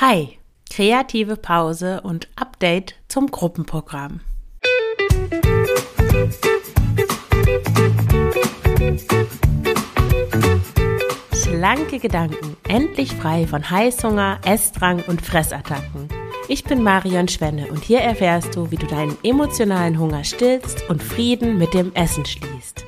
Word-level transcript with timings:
Hi, 0.00 0.38
kreative 0.70 1.34
Pause 1.34 2.02
und 2.02 2.28
Update 2.36 2.94
zum 3.08 3.32
Gruppenprogramm. 3.32 4.20
Schlanke 11.34 11.98
Gedanken, 11.98 12.56
endlich 12.68 13.12
frei 13.12 13.48
von 13.48 13.68
Heißhunger, 13.68 14.38
Essdrang 14.44 15.02
und 15.08 15.20
Fressattacken. 15.20 16.08
Ich 16.46 16.62
bin 16.62 16.84
Marion 16.84 17.26
Schwenne 17.26 17.66
und 17.66 17.82
hier 17.82 17.98
erfährst 17.98 18.54
du, 18.54 18.70
wie 18.70 18.76
du 18.76 18.86
deinen 18.86 19.18
emotionalen 19.24 19.98
Hunger 19.98 20.22
stillst 20.22 20.88
und 20.88 21.02
Frieden 21.02 21.58
mit 21.58 21.74
dem 21.74 21.92
Essen 21.94 22.24
schließt. 22.24 22.87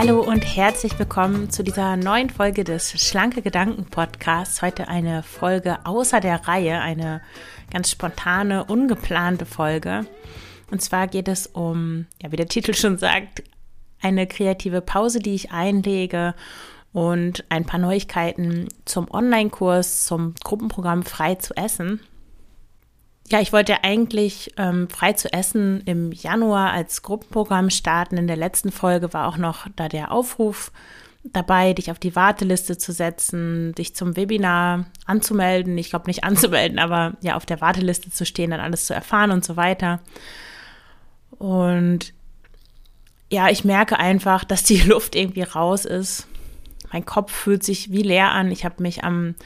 Hallo 0.00 0.22
und 0.22 0.40
herzlich 0.40 0.98
willkommen 0.98 1.50
zu 1.50 1.62
dieser 1.62 1.94
neuen 1.98 2.30
Folge 2.30 2.64
des 2.64 3.06
Schlanke 3.06 3.42
Gedanken 3.42 3.84
Podcasts. 3.84 4.62
Heute 4.62 4.88
eine 4.88 5.22
Folge 5.22 5.76
außer 5.84 6.20
der 6.20 6.48
Reihe, 6.48 6.80
eine 6.80 7.20
ganz 7.70 7.90
spontane, 7.90 8.64
ungeplante 8.64 9.44
Folge. 9.44 10.06
Und 10.70 10.80
zwar 10.80 11.06
geht 11.06 11.28
es 11.28 11.46
um, 11.48 12.06
ja, 12.22 12.32
wie 12.32 12.36
der 12.36 12.48
Titel 12.48 12.72
schon 12.72 12.96
sagt, 12.96 13.42
eine 14.00 14.26
kreative 14.26 14.80
Pause, 14.80 15.18
die 15.18 15.34
ich 15.34 15.52
einlege 15.52 16.34
und 16.94 17.44
ein 17.50 17.66
paar 17.66 17.78
Neuigkeiten 17.78 18.68
zum 18.86 19.06
Online-Kurs, 19.10 20.06
zum 20.06 20.34
Gruppenprogramm 20.42 21.02
Frei 21.02 21.34
zu 21.34 21.54
essen. 21.58 22.00
Ja, 23.30 23.40
ich 23.40 23.52
wollte 23.52 23.84
eigentlich 23.84 24.52
ähm, 24.56 24.88
frei 24.88 25.12
zu 25.12 25.32
essen 25.32 25.82
im 25.84 26.10
Januar 26.10 26.72
als 26.72 27.02
Gruppenprogramm 27.02 27.70
starten. 27.70 28.16
In 28.16 28.26
der 28.26 28.36
letzten 28.36 28.72
Folge 28.72 29.12
war 29.12 29.28
auch 29.28 29.36
noch 29.36 29.68
da 29.76 29.88
der 29.88 30.10
Aufruf 30.10 30.72
dabei, 31.22 31.72
dich 31.72 31.92
auf 31.92 32.00
die 32.00 32.16
Warteliste 32.16 32.76
zu 32.76 32.92
setzen, 32.92 33.72
dich 33.74 33.94
zum 33.94 34.16
Webinar 34.16 34.86
anzumelden. 35.06 35.78
Ich 35.78 35.90
glaube 35.90 36.06
nicht 36.06 36.24
anzumelden, 36.24 36.80
aber 36.80 37.12
ja, 37.20 37.36
auf 37.36 37.46
der 37.46 37.60
Warteliste 37.60 38.10
zu 38.10 38.26
stehen, 38.26 38.50
dann 38.50 38.60
alles 38.60 38.86
zu 38.86 38.94
erfahren 38.94 39.30
und 39.30 39.44
so 39.44 39.56
weiter. 39.56 40.00
Und 41.30 42.12
ja, 43.30 43.48
ich 43.48 43.64
merke 43.64 43.96
einfach, 43.98 44.42
dass 44.42 44.64
die 44.64 44.80
Luft 44.86 45.14
irgendwie 45.14 45.42
raus 45.42 45.84
ist. 45.84 46.26
Mein 46.92 47.04
Kopf 47.04 47.30
fühlt 47.30 47.62
sich 47.62 47.92
wie 47.92 48.02
leer 48.02 48.32
an. 48.32 48.50
Ich 48.50 48.64
habe 48.64 48.82
mich 48.82 49.04
am 49.04 49.36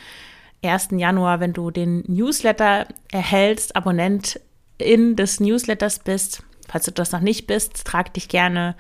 1. 0.65 0.89
Januar, 0.93 1.41
wenn 1.41 1.53
du 1.53 1.71
den 1.71 2.05
Newsletter 2.07 2.87
erhältst, 3.11 3.77
Abonnent 3.77 4.41
in 4.79 5.17
des 5.17 5.41
Newsletters 5.41 6.01
bist. 6.01 6.43
Falls 6.69 6.87
du 6.87 6.93
das 6.93 7.13
noch 7.13 7.21
nicht 7.21 7.47
bist, 7.47 7.85
trag 7.85 8.13
dich 8.15 8.29
gerne 8.29 8.75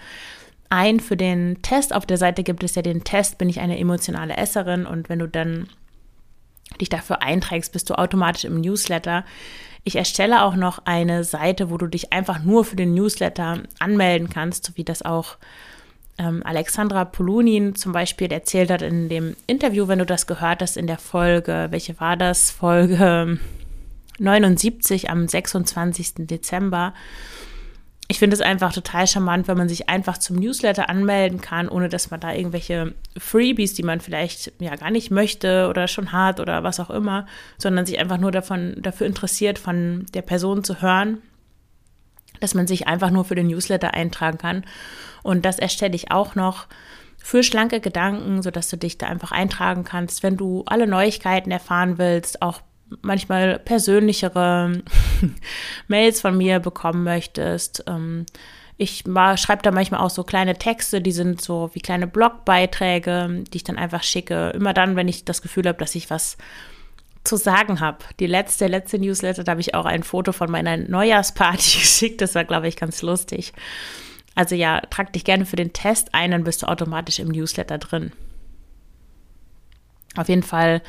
ein 0.70 1.00
für 1.00 1.16
den 1.16 1.62
Test. 1.62 1.94
Auf 1.94 2.06
der 2.06 2.18
Seite 2.18 2.42
gibt 2.42 2.64
es 2.64 2.74
ja 2.74 2.82
den 2.82 3.04
Test, 3.04 3.38
bin 3.38 3.48
ich 3.48 3.60
eine 3.60 3.78
emotionale 3.78 4.36
Esserin 4.36 4.86
und 4.86 5.08
wenn 5.08 5.18
du 5.18 5.28
dann 5.28 5.68
dich 6.80 6.88
dafür 6.88 7.22
einträgst, 7.22 7.72
bist 7.72 7.90
du 7.90 7.94
automatisch 7.94 8.44
im 8.44 8.60
Newsletter. 8.60 9.24
Ich 9.84 9.96
erstelle 9.96 10.42
auch 10.42 10.56
noch 10.56 10.80
eine 10.86 11.24
Seite, 11.24 11.70
wo 11.70 11.76
du 11.76 11.86
dich 11.86 12.12
einfach 12.12 12.42
nur 12.42 12.64
für 12.64 12.76
den 12.76 12.94
Newsletter 12.94 13.62
anmelden 13.78 14.30
kannst, 14.30 14.64
so 14.64 14.72
wie 14.76 14.84
das 14.84 15.02
auch 15.02 15.36
ähm, 16.18 16.42
Alexandra 16.44 17.04
Polunin 17.04 17.74
zum 17.74 17.92
Beispiel 17.92 18.32
erzählt 18.32 18.70
hat 18.70 18.82
in 18.82 19.08
dem 19.08 19.36
Interview, 19.46 19.88
wenn 19.88 19.98
du 19.98 20.06
das 20.06 20.26
gehört 20.26 20.62
hast 20.62 20.76
in 20.76 20.86
der 20.86 20.98
Folge, 20.98 21.68
welche 21.70 21.98
war 22.00 22.16
das? 22.16 22.50
Folge 22.50 23.38
79 24.18 25.10
am 25.10 25.26
26. 25.26 26.26
Dezember. 26.26 26.94
Ich 28.06 28.18
finde 28.18 28.34
es 28.34 28.42
einfach 28.42 28.72
total 28.72 29.06
charmant, 29.06 29.48
wenn 29.48 29.56
man 29.56 29.68
sich 29.68 29.88
einfach 29.88 30.18
zum 30.18 30.36
Newsletter 30.36 30.90
anmelden 30.90 31.40
kann, 31.40 31.70
ohne 31.70 31.88
dass 31.88 32.10
man 32.10 32.20
da 32.20 32.34
irgendwelche 32.34 32.94
Freebies, 33.18 33.72
die 33.72 33.82
man 33.82 34.00
vielleicht 34.00 34.52
ja 34.60 34.76
gar 34.76 34.90
nicht 34.90 35.10
möchte 35.10 35.68
oder 35.68 35.88
schon 35.88 36.12
hat 36.12 36.38
oder 36.38 36.62
was 36.62 36.80
auch 36.80 36.90
immer, 36.90 37.26
sondern 37.56 37.86
sich 37.86 37.98
einfach 37.98 38.18
nur 38.18 38.30
davon, 38.30 38.76
dafür 38.78 39.06
interessiert, 39.06 39.58
von 39.58 40.04
der 40.12 40.22
Person 40.22 40.64
zu 40.64 40.82
hören, 40.82 41.22
dass 42.40 42.54
man 42.54 42.66
sich 42.66 42.86
einfach 42.86 43.10
nur 43.10 43.24
für 43.24 43.34
den 43.34 43.48
Newsletter 43.48 43.94
eintragen 43.94 44.38
kann. 44.38 44.64
Und 45.22 45.44
das 45.44 45.58
erstelle 45.58 45.94
ich 45.94 46.10
auch 46.10 46.34
noch 46.34 46.66
für 47.16 47.42
schlanke 47.42 47.80
Gedanken, 47.80 48.42
sodass 48.42 48.68
du 48.68 48.76
dich 48.76 48.98
da 48.98 49.06
einfach 49.06 49.32
eintragen 49.32 49.84
kannst, 49.84 50.22
wenn 50.22 50.36
du 50.36 50.62
alle 50.66 50.86
Neuigkeiten 50.86 51.50
erfahren 51.50 51.96
willst, 51.96 52.42
auch 52.42 52.60
manchmal 53.02 53.58
persönlichere 53.58 54.82
Mails 55.88 56.20
von 56.20 56.36
mir 56.36 56.60
bekommen 56.60 57.02
möchtest. 57.02 57.84
Ähm, 57.86 58.26
ich 58.76 59.04
schreibe 59.36 59.62
da 59.62 59.70
manchmal 59.70 60.00
auch 60.00 60.10
so 60.10 60.24
kleine 60.24 60.56
Texte, 60.56 61.00
die 61.00 61.12
sind 61.12 61.40
so 61.40 61.70
wie 61.74 61.80
kleine 61.80 62.06
Blogbeiträge, 62.06 63.44
die 63.52 63.56
ich 63.56 63.64
dann 63.64 63.78
einfach 63.78 64.02
schicke. 64.02 64.50
Immer 64.50 64.74
dann, 64.74 64.96
wenn 64.96 65.08
ich 65.08 65.24
das 65.24 65.42
Gefühl 65.42 65.66
habe, 65.68 65.78
dass 65.78 65.94
ich 65.94 66.10
was 66.10 66.36
zu 67.24 67.36
sagen 67.36 67.80
habe. 67.80 67.98
Die 68.20 68.26
letzte, 68.26 68.66
letzte 68.66 68.98
Newsletter, 68.98 69.44
da 69.44 69.52
habe 69.52 69.60
ich 69.60 69.74
auch 69.74 69.86
ein 69.86 70.02
Foto 70.02 70.32
von 70.32 70.50
meiner 70.50 70.76
Neujahrsparty 70.76 71.78
geschickt. 71.80 72.20
Das 72.20 72.34
war, 72.34 72.44
glaube 72.44 72.68
ich, 72.68 72.76
ganz 72.76 73.02
lustig. 73.02 73.52
Also 74.34 74.54
ja, 74.54 74.80
trag 74.90 75.12
dich 75.12 75.24
gerne 75.24 75.46
für 75.46 75.56
den 75.56 75.72
Test 75.72 76.14
ein, 76.14 76.32
dann 76.32 76.44
bist 76.44 76.62
du 76.62 76.66
automatisch 76.66 77.18
im 77.18 77.28
Newsletter 77.28 77.78
drin. 77.78 78.12
Auf 80.16 80.28
jeden 80.28 80.42
Fall, 80.42 80.82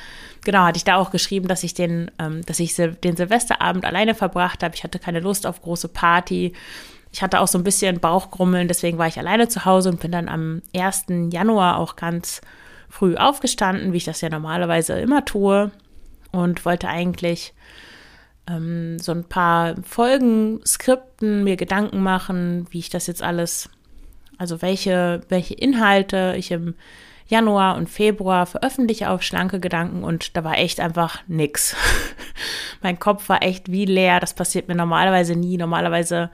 genau, 0.44 0.60
hatte 0.60 0.78
ich 0.78 0.84
da 0.84 0.98
auch 0.98 1.10
geschrieben, 1.10 1.48
dass 1.48 1.64
ich 1.64 1.74
den, 1.74 2.12
ähm, 2.20 2.44
dass 2.46 2.60
ich 2.60 2.76
den 2.76 3.16
Silvesterabend 3.16 3.86
alleine 3.86 4.14
verbracht 4.14 4.62
habe. 4.62 4.76
Ich 4.76 4.84
hatte 4.84 5.00
keine 5.00 5.20
Lust 5.20 5.48
auf 5.48 5.62
große 5.62 5.88
Party. 5.88 6.54
Ich 7.12 7.24
hatte 7.24 7.40
auch 7.40 7.48
so 7.48 7.58
ein 7.58 7.64
bisschen 7.64 8.00
Bauchgrummeln, 8.00 8.68
deswegen 8.68 8.98
war 8.98 9.08
ich 9.08 9.18
alleine 9.18 9.48
zu 9.48 9.64
Hause 9.64 9.90
und 9.90 10.02
bin 10.02 10.12
dann 10.12 10.28
am 10.28 10.62
1. 10.76 11.06
Januar 11.32 11.78
auch 11.78 11.96
ganz 11.96 12.42
früh 12.90 13.16
aufgestanden, 13.16 13.94
wie 13.94 13.98
ich 13.98 14.04
das 14.04 14.22
ja 14.22 14.30
normalerweise 14.30 15.00
immer 15.00 15.24
tue 15.24 15.72
und 16.36 16.66
wollte 16.66 16.88
eigentlich 16.88 17.54
ähm, 18.48 19.00
so 19.00 19.12
ein 19.12 19.24
paar 19.24 19.76
Folgen 19.84 20.62
skripten, 20.66 21.44
mir 21.44 21.56
Gedanken 21.56 22.02
machen, 22.02 22.68
wie 22.70 22.80
ich 22.80 22.90
das 22.90 23.08
jetzt 23.08 23.24
alles, 23.24 23.70
also 24.38 24.62
welche, 24.62 25.22
welche 25.30 25.54
Inhalte 25.54 26.36
ich 26.38 26.52
im 26.52 26.76
Januar 27.28 27.76
und 27.76 27.90
Februar 27.90 28.46
veröffentliche 28.46 29.10
auf 29.10 29.24
schlanke 29.24 29.60
Gedanken 29.60 30.04
und 30.04 30.38
da 30.38 30.44
war 30.44 30.58
echt 30.60 30.80
einfach 30.80 31.24
nix. 31.28 31.76
mein 32.82 33.00
Kopf 33.00 33.30
war 33.30 33.42
echt 33.42 33.72
wie 33.72 33.86
leer. 33.86 34.20
Das 34.20 34.36
passiert 34.36 34.68
mir 34.68 34.76
normalerweise 34.76 35.36
nie. 35.36 35.58
Normalerweise 35.58 36.30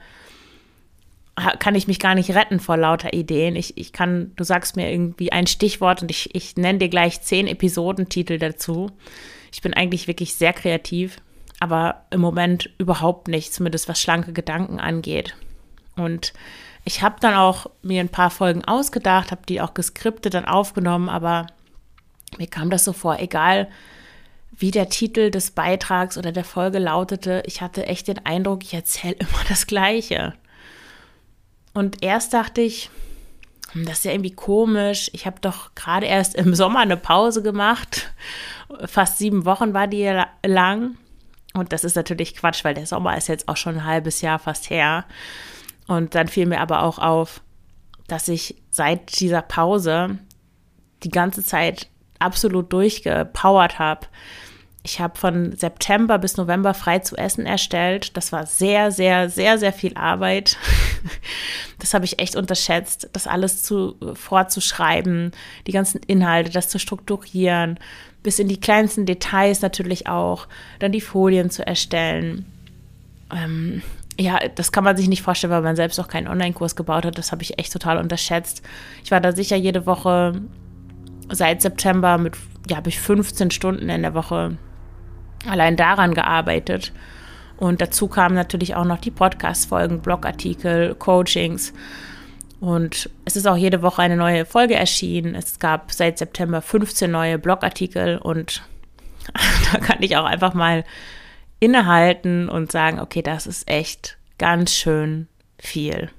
kann 1.58 1.74
ich 1.74 1.88
mich 1.88 1.98
gar 1.98 2.14
nicht 2.14 2.34
retten 2.34 2.60
vor 2.60 2.76
lauter 2.76 3.14
Ideen. 3.14 3.56
Ich, 3.56 3.78
ich 3.78 3.92
kann, 3.92 4.32
du 4.36 4.44
sagst 4.44 4.76
mir 4.76 4.90
irgendwie 4.90 5.32
ein 5.32 5.46
Stichwort 5.46 6.02
und 6.02 6.10
ich, 6.10 6.34
ich 6.34 6.56
nenne 6.56 6.78
dir 6.78 6.88
gleich 6.90 7.22
zehn 7.22 7.46
Episodentitel 7.46 8.38
dazu. 8.38 8.90
Ich 9.52 9.62
bin 9.62 9.74
eigentlich 9.74 10.08
wirklich 10.08 10.34
sehr 10.34 10.52
kreativ, 10.52 11.18
aber 11.60 12.06
im 12.10 12.20
Moment 12.20 12.70
überhaupt 12.78 13.28
nicht, 13.28 13.52
zumindest 13.52 13.88
was 13.88 14.00
schlanke 14.00 14.32
Gedanken 14.32 14.80
angeht. 14.80 15.36
Und 15.94 16.32
ich 16.84 17.02
habe 17.02 17.16
dann 17.20 17.34
auch 17.34 17.66
mir 17.82 18.00
ein 18.00 18.08
paar 18.08 18.30
Folgen 18.30 18.64
ausgedacht, 18.64 19.30
habe 19.30 19.42
die 19.48 19.60
auch 19.60 19.74
geskriptet 19.74 20.34
dann 20.34 20.46
aufgenommen, 20.46 21.08
aber 21.08 21.46
mir 22.38 22.46
kam 22.46 22.70
das 22.70 22.84
so 22.84 22.92
vor, 22.92 23.20
egal 23.20 23.68
wie 24.50 24.70
der 24.70 24.88
Titel 24.88 25.30
des 25.30 25.50
Beitrags 25.50 26.18
oder 26.18 26.32
der 26.32 26.44
Folge 26.44 26.78
lautete, 26.78 27.42
ich 27.46 27.60
hatte 27.60 27.86
echt 27.86 28.08
den 28.08 28.24
Eindruck, 28.24 28.62
ich 28.64 28.74
erzähle 28.74 29.16
immer 29.18 29.44
das 29.48 29.66
Gleiche. 29.66 30.34
Und 31.74 32.02
erst 32.02 32.34
dachte 32.34 32.60
ich, 32.60 32.90
hm, 33.72 33.86
das 33.86 33.98
ist 33.98 34.04
ja 34.04 34.12
irgendwie 34.12 34.34
komisch. 34.34 35.10
Ich 35.14 35.26
habe 35.26 35.40
doch 35.40 35.74
gerade 35.74 36.06
erst 36.06 36.34
im 36.34 36.54
Sommer 36.54 36.80
eine 36.80 36.96
Pause 36.96 37.42
gemacht 37.42 38.12
Fast 38.86 39.18
sieben 39.18 39.44
Wochen 39.44 39.74
war 39.74 39.86
die 39.86 40.22
lang. 40.44 40.96
Und 41.54 41.72
das 41.72 41.84
ist 41.84 41.96
natürlich 41.96 42.34
Quatsch, 42.34 42.64
weil 42.64 42.74
der 42.74 42.86
Sommer 42.86 43.16
ist 43.16 43.28
jetzt 43.28 43.48
auch 43.48 43.56
schon 43.56 43.76
ein 43.76 43.84
halbes 43.84 44.20
Jahr 44.20 44.38
fast 44.38 44.70
her. 44.70 45.04
Und 45.86 46.14
dann 46.14 46.28
fiel 46.28 46.46
mir 46.46 46.60
aber 46.60 46.82
auch 46.82 46.98
auf, 46.98 47.42
dass 48.08 48.28
ich 48.28 48.62
seit 48.70 49.20
dieser 49.20 49.42
Pause 49.42 50.18
die 51.02 51.10
ganze 51.10 51.44
Zeit 51.44 51.88
absolut 52.18 52.72
durchgepowert 52.72 53.78
habe. 53.78 54.06
Ich 54.84 55.00
habe 55.00 55.16
von 55.16 55.56
September 55.56 56.18
bis 56.18 56.36
November 56.36 56.74
frei 56.74 56.98
zu 56.98 57.16
essen 57.16 57.46
erstellt. 57.46 58.16
Das 58.16 58.32
war 58.32 58.46
sehr, 58.46 58.90
sehr, 58.90 59.30
sehr, 59.30 59.58
sehr 59.58 59.72
viel 59.72 59.96
Arbeit. 59.96 60.56
Das 61.78 61.94
habe 61.94 62.04
ich 62.04 62.20
echt 62.20 62.36
unterschätzt, 62.36 63.08
das 63.12 63.26
alles 63.26 63.64
zu 63.64 63.96
vorzuschreiben, 64.14 65.32
die 65.66 65.72
ganzen 65.72 66.00
Inhalte, 66.06 66.52
das 66.52 66.68
zu 66.68 66.78
strukturieren, 66.78 67.76
bis 68.22 68.38
in 68.38 68.46
die 68.46 68.60
kleinsten 68.60 69.04
Details 69.04 69.62
natürlich 69.62 70.06
auch, 70.06 70.46
dann 70.78 70.92
die 70.92 71.00
Folien 71.00 71.50
zu 71.50 71.66
erstellen. 71.66 72.46
Ähm, 73.34 73.82
ja, 74.16 74.38
das 74.54 74.70
kann 74.70 74.84
man 74.84 74.96
sich 74.96 75.08
nicht 75.08 75.22
vorstellen, 75.22 75.52
weil 75.52 75.62
man 75.62 75.74
selbst 75.74 75.98
auch 75.98 76.06
keinen 76.06 76.28
Online-Kurs 76.28 76.76
gebaut 76.76 77.04
hat. 77.04 77.18
Das 77.18 77.32
habe 77.32 77.42
ich 77.42 77.58
echt 77.58 77.72
total 77.72 77.98
unterschätzt. 77.98 78.62
Ich 79.02 79.10
war 79.10 79.20
da 79.20 79.32
sicher 79.32 79.56
jede 79.56 79.84
Woche 79.84 80.40
seit 81.30 81.62
September 81.62 82.16
mit, 82.16 82.36
ja, 82.68 82.76
habe 82.76 82.90
ich 82.90 83.00
15 83.00 83.50
Stunden 83.50 83.88
in 83.88 84.02
der 84.02 84.14
Woche 84.14 84.56
allein 85.48 85.76
daran 85.76 86.14
gearbeitet. 86.14 86.92
Und 87.56 87.80
dazu 87.80 88.08
kamen 88.08 88.34
natürlich 88.34 88.74
auch 88.74 88.84
noch 88.84 88.98
die 88.98 89.10
Podcast-Folgen, 89.10 90.00
Blogartikel, 90.00 90.94
Coachings. 90.96 91.72
Und 92.60 93.10
es 93.24 93.36
ist 93.36 93.46
auch 93.46 93.56
jede 93.56 93.82
Woche 93.82 94.02
eine 94.02 94.16
neue 94.16 94.44
Folge 94.44 94.74
erschienen. 94.74 95.34
Es 95.34 95.58
gab 95.58 95.92
seit 95.92 96.18
September 96.18 96.62
15 96.62 97.10
neue 97.10 97.38
Blogartikel 97.38 98.18
und 98.18 98.62
da 99.72 99.78
kann 99.78 100.02
ich 100.02 100.16
auch 100.16 100.24
einfach 100.24 100.54
mal 100.54 100.84
innehalten 101.60 102.48
und 102.48 102.72
sagen, 102.72 102.98
okay, 102.98 103.22
das 103.22 103.46
ist 103.46 103.68
echt 103.68 104.18
ganz 104.38 104.72
schön 104.72 105.28
viel. 105.58 106.10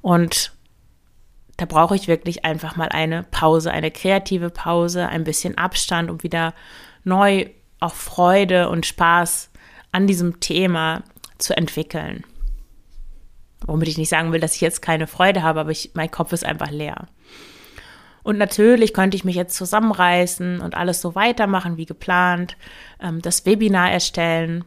Und 0.00 0.52
da 1.58 1.66
brauche 1.66 1.96
ich 1.96 2.08
wirklich 2.08 2.44
einfach 2.44 2.76
mal 2.76 2.88
eine 2.88 3.24
Pause, 3.24 3.70
eine 3.70 3.90
kreative 3.90 4.48
Pause, 4.48 5.08
ein 5.08 5.24
bisschen 5.24 5.58
Abstand, 5.58 6.10
um 6.10 6.22
wieder 6.22 6.54
neu 7.08 7.46
auch 7.80 7.94
Freude 7.94 8.68
und 8.68 8.86
Spaß 8.86 9.50
an 9.92 10.06
diesem 10.06 10.40
Thema 10.40 11.02
zu 11.38 11.56
entwickeln. 11.56 12.24
Womit 13.66 13.88
ich 13.88 13.98
nicht 13.98 14.08
sagen 14.08 14.32
will, 14.32 14.40
dass 14.40 14.54
ich 14.54 14.60
jetzt 14.60 14.82
keine 14.82 15.06
Freude 15.06 15.42
habe, 15.42 15.60
aber 15.60 15.70
ich, 15.70 15.92
mein 15.94 16.10
Kopf 16.10 16.32
ist 16.32 16.44
einfach 16.44 16.70
leer. 16.70 17.06
Und 18.22 18.38
natürlich 18.38 18.92
könnte 18.92 19.16
ich 19.16 19.24
mich 19.24 19.36
jetzt 19.36 19.56
zusammenreißen 19.56 20.60
und 20.60 20.74
alles 20.74 21.00
so 21.00 21.14
weitermachen 21.14 21.76
wie 21.76 21.86
geplant, 21.86 22.56
ähm, 23.00 23.22
das 23.22 23.46
Webinar 23.46 23.90
erstellen, 23.90 24.64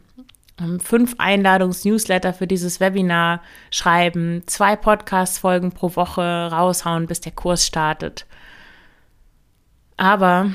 ähm, 0.60 0.80
fünf 0.80 1.14
Einladungs-Newsletter 1.18 2.34
für 2.34 2.46
dieses 2.46 2.80
Webinar 2.80 3.40
schreiben, 3.70 4.42
zwei 4.46 4.76
Podcast-Folgen 4.76 5.72
pro 5.72 5.94
Woche 5.96 6.48
raushauen, 6.50 7.06
bis 7.06 7.20
der 7.20 7.32
Kurs 7.32 7.66
startet. 7.66 8.26
Aber 9.96 10.50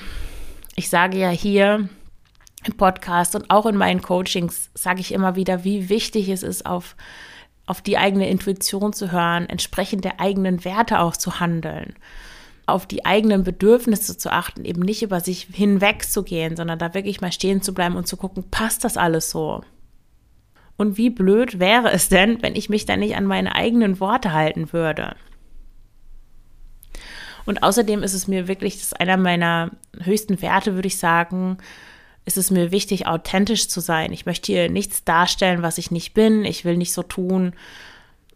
ich 0.78 0.90
sage 0.90 1.18
ja 1.18 1.30
hier 1.30 1.90
im 2.64 2.78
Podcast 2.78 3.36
und 3.36 3.50
auch 3.50 3.66
in 3.66 3.76
meinen 3.76 4.02
Coachings, 4.02 4.70
sage 4.74 5.02
ich 5.02 5.12
immer 5.12 5.36
wieder, 5.36 5.66
wie 5.66 5.90
wichtig 5.90 6.30
es 6.30 6.44
ist, 6.44 6.66
auf, 6.66 6.96
auf 7.66 7.82
die 7.82 7.98
eigene 7.98 8.30
Intuition 8.30 8.94
zu 8.94 9.12
hören, 9.12 9.50
entsprechend 9.50 10.06
der 10.06 10.22
eigenen 10.22 10.64
Werte 10.64 11.00
auch 11.00 11.18
zu 11.18 11.42
handeln 11.42 11.96
auf 12.68 12.86
die 12.86 13.06
eigenen 13.06 13.46
Bedürfnisse 13.46 14.18
zu 14.18 14.32
achten, 14.32 14.66
eben 14.66 14.82
nicht 14.82 15.02
über 15.02 15.22
sich 15.22 15.48
hinwegzugehen, 15.52 16.58
sondern 16.58 16.78
da 16.78 16.94
wirklich 16.94 17.22
mal 17.22 17.32
stehen 17.32 17.62
zu 17.62 17.74
bleiben 17.74 17.96
und 17.96 18.08
zu 18.08 18.18
gucken, 18.18 18.44
passt 18.52 18.84
das 18.84 18.98
alles 18.98 19.32
so? 19.32 19.64
Und 20.76 20.98
wie 20.98 21.10
blöd 21.10 21.60
wäre 21.60 21.92
es 21.92 22.10
denn, 22.10 22.44
wenn 22.44 22.56
ich 22.56 22.70
mich 22.70 22.86
dann 22.86 23.00
nicht 23.00 23.16
an 23.16 23.26
meine 23.26 23.56
eigenen 23.56 24.00
Worte 24.02 24.34
halten 24.34 24.74
würde? 24.74 25.16
Und 27.48 27.64
außerdem 27.64 28.04
ist 28.04 28.14
es 28.14 28.28
mir 28.28 28.50
wirklich, 28.50 28.76
das 28.76 28.84
ist 28.84 29.00
einer 29.00 29.16
meiner 29.16 29.72
höchsten 30.02 30.42
Werte, 30.42 30.76
würde 30.76 30.90
ich 30.90 31.00
sagen, 31.00 31.58
ist 32.26 32.36
es 32.36 32.52
mir 32.52 32.72
wichtig, 32.72 33.08
authentisch 33.08 33.70
zu 33.70 33.80
sein. 33.80 34.12
Ich 34.12 34.26
möchte 34.26 34.52
hier 34.52 34.70
nichts 34.70 35.06
darstellen, 35.06 35.62
was 35.62 35.78
ich 35.78 35.90
nicht 35.90 36.14
bin. 36.14 36.44
Ich 36.44 36.66
will 36.66 36.76
nicht 36.76 36.92
so 36.92 37.04
tun, 37.04 37.54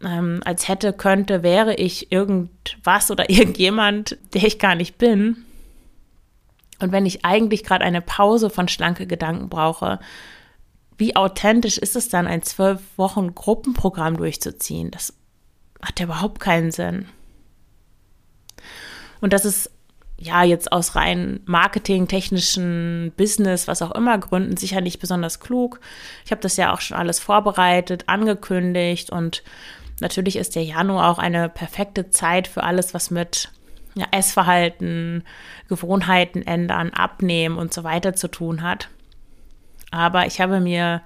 ähm, 0.02 0.40
als 0.46 0.66
hätte, 0.66 0.94
könnte, 0.94 1.42
wäre 1.42 1.74
ich 1.74 2.10
irgendwas 2.10 3.10
oder 3.10 3.28
irgendjemand, 3.30 4.16
der 4.32 4.44
ich 4.44 4.58
gar 4.58 4.74
nicht 4.74 4.96
bin. 4.96 5.44
Und 6.80 6.90
wenn 6.90 7.04
ich 7.04 7.22
eigentlich 7.22 7.64
gerade 7.64 7.84
eine 7.84 8.00
Pause 8.00 8.48
von 8.48 8.66
schlanke 8.66 9.06
Gedanken 9.06 9.50
brauche, 9.50 10.00
wie 10.96 11.16
authentisch 11.16 11.76
ist 11.76 11.96
es 11.96 12.08
dann, 12.08 12.26
ein 12.26 12.42
zwölf 12.42 12.80
Wochen 12.96 13.34
Gruppenprogramm 13.34 14.16
durchzuziehen? 14.16 14.90
Das 14.90 15.12
hat 15.82 16.00
ja 16.00 16.06
überhaupt 16.06 16.40
keinen 16.40 16.70
Sinn. 16.70 17.08
Und 19.22 19.32
das 19.32 19.46
ist 19.46 19.70
ja 20.18 20.42
jetzt 20.42 20.70
aus 20.72 20.94
rein 20.94 21.40
Marketing, 21.46 22.06
technischen 22.06 23.12
Business, 23.16 23.66
was 23.66 23.80
auch 23.80 23.92
immer 23.92 24.18
Gründen 24.18 24.56
sicher 24.56 24.80
nicht 24.80 25.00
besonders 25.00 25.40
klug. 25.40 25.80
Ich 26.24 26.30
habe 26.30 26.42
das 26.42 26.56
ja 26.56 26.74
auch 26.74 26.80
schon 26.80 26.98
alles 26.98 27.18
vorbereitet, 27.18 28.04
angekündigt 28.08 29.10
und 29.10 29.42
natürlich 30.00 30.36
ist 30.36 30.54
der 30.54 30.64
Januar 30.64 31.10
auch 31.10 31.18
eine 31.18 31.48
perfekte 31.48 32.10
Zeit 32.10 32.46
für 32.46 32.62
alles, 32.62 32.94
was 32.94 33.10
mit 33.10 33.48
ja, 33.94 34.06
Essverhalten, 34.10 35.24
Gewohnheiten 35.68 36.42
ändern, 36.42 36.90
abnehmen 36.90 37.56
und 37.56 37.72
so 37.72 37.84
weiter 37.84 38.14
zu 38.14 38.28
tun 38.28 38.62
hat. 38.62 38.88
Aber 39.90 40.26
ich 40.26 40.40
habe 40.40 40.60
mir 40.60 41.02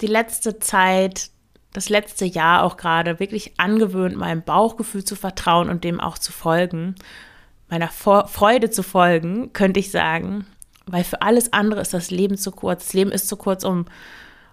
die 0.00 0.06
letzte 0.06 0.58
Zeit, 0.60 1.30
das 1.76 1.90
letzte 1.90 2.24
Jahr 2.24 2.62
auch 2.62 2.78
gerade 2.78 3.20
wirklich 3.20 3.52
angewöhnt, 3.58 4.16
meinem 4.16 4.42
Bauchgefühl 4.42 5.04
zu 5.04 5.14
vertrauen 5.14 5.68
und 5.68 5.84
dem 5.84 6.00
auch 6.00 6.16
zu 6.16 6.32
folgen, 6.32 6.94
meiner 7.68 7.88
Freude 7.88 8.70
zu 8.70 8.82
folgen, 8.82 9.52
könnte 9.52 9.78
ich 9.80 9.90
sagen. 9.90 10.46
Weil 10.86 11.04
für 11.04 11.20
alles 11.20 11.52
andere 11.52 11.82
ist 11.82 11.92
das 11.92 12.10
Leben 12.10 12.38
zu 12.38 12.50
kurz. 12.50 12.84
Das 12.84 12.94
Leben 12.94 13.12
ist 13.12 13.28
zu 13.28 13.36
kurz, 13.36 13.62
um, 13.62 13.84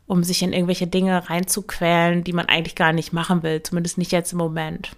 um 0.05 0.23
sich 0.23 0.41
in 0.41 0.51
irgendwelche 0.51 0.87
Dinge 0.87 1.29
reinzuquälen, 1.29 2.25
die 2.25 2.33
man 2.33 2.47
eigentlich 2.47 2.75
gar 2.75 2.91
nicht 2.91 3.13
machen 3.13 3.41
will. 3.41 3.63
Zumindest 3.63 3.97
nicht 3.97 4.11
jetzt 4.11 4.33
im 4.33 4.39
Moment. 4.39 4.91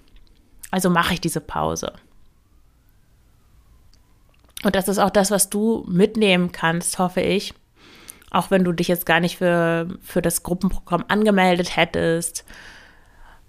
Also 0.71 0.89
mache 0.89 1.13
ich 1.13 1.21
diese 1.21 1.41
Pause. 1.41 1.93
Und 4.63 4.75
das 4.75 4.87
ist 4.87 4.97
auch 4.97 5.11
das, 5.11 5.29
was 5.29 5.51
du 5.51 5.85
mitnehmen 5.87 6.51
kannst, 6.51 6.97
hoffe 6.97 7.21
ich, 7.21 7.53
auch 8.35 8.51
wenn 8.51 8.63
du 8.63 8.73
dich 8.73 8.87
jetzt 8.87 9.05
gar 9.05 9.19
nicht 9.19 9.37
für, 9.37 9.87
für 10.01 10.21
das 10.21 10.43
Gruppenprogramm 10.43 11.05
angemeldet 11.07 11.75
hättest, 11.77 12.43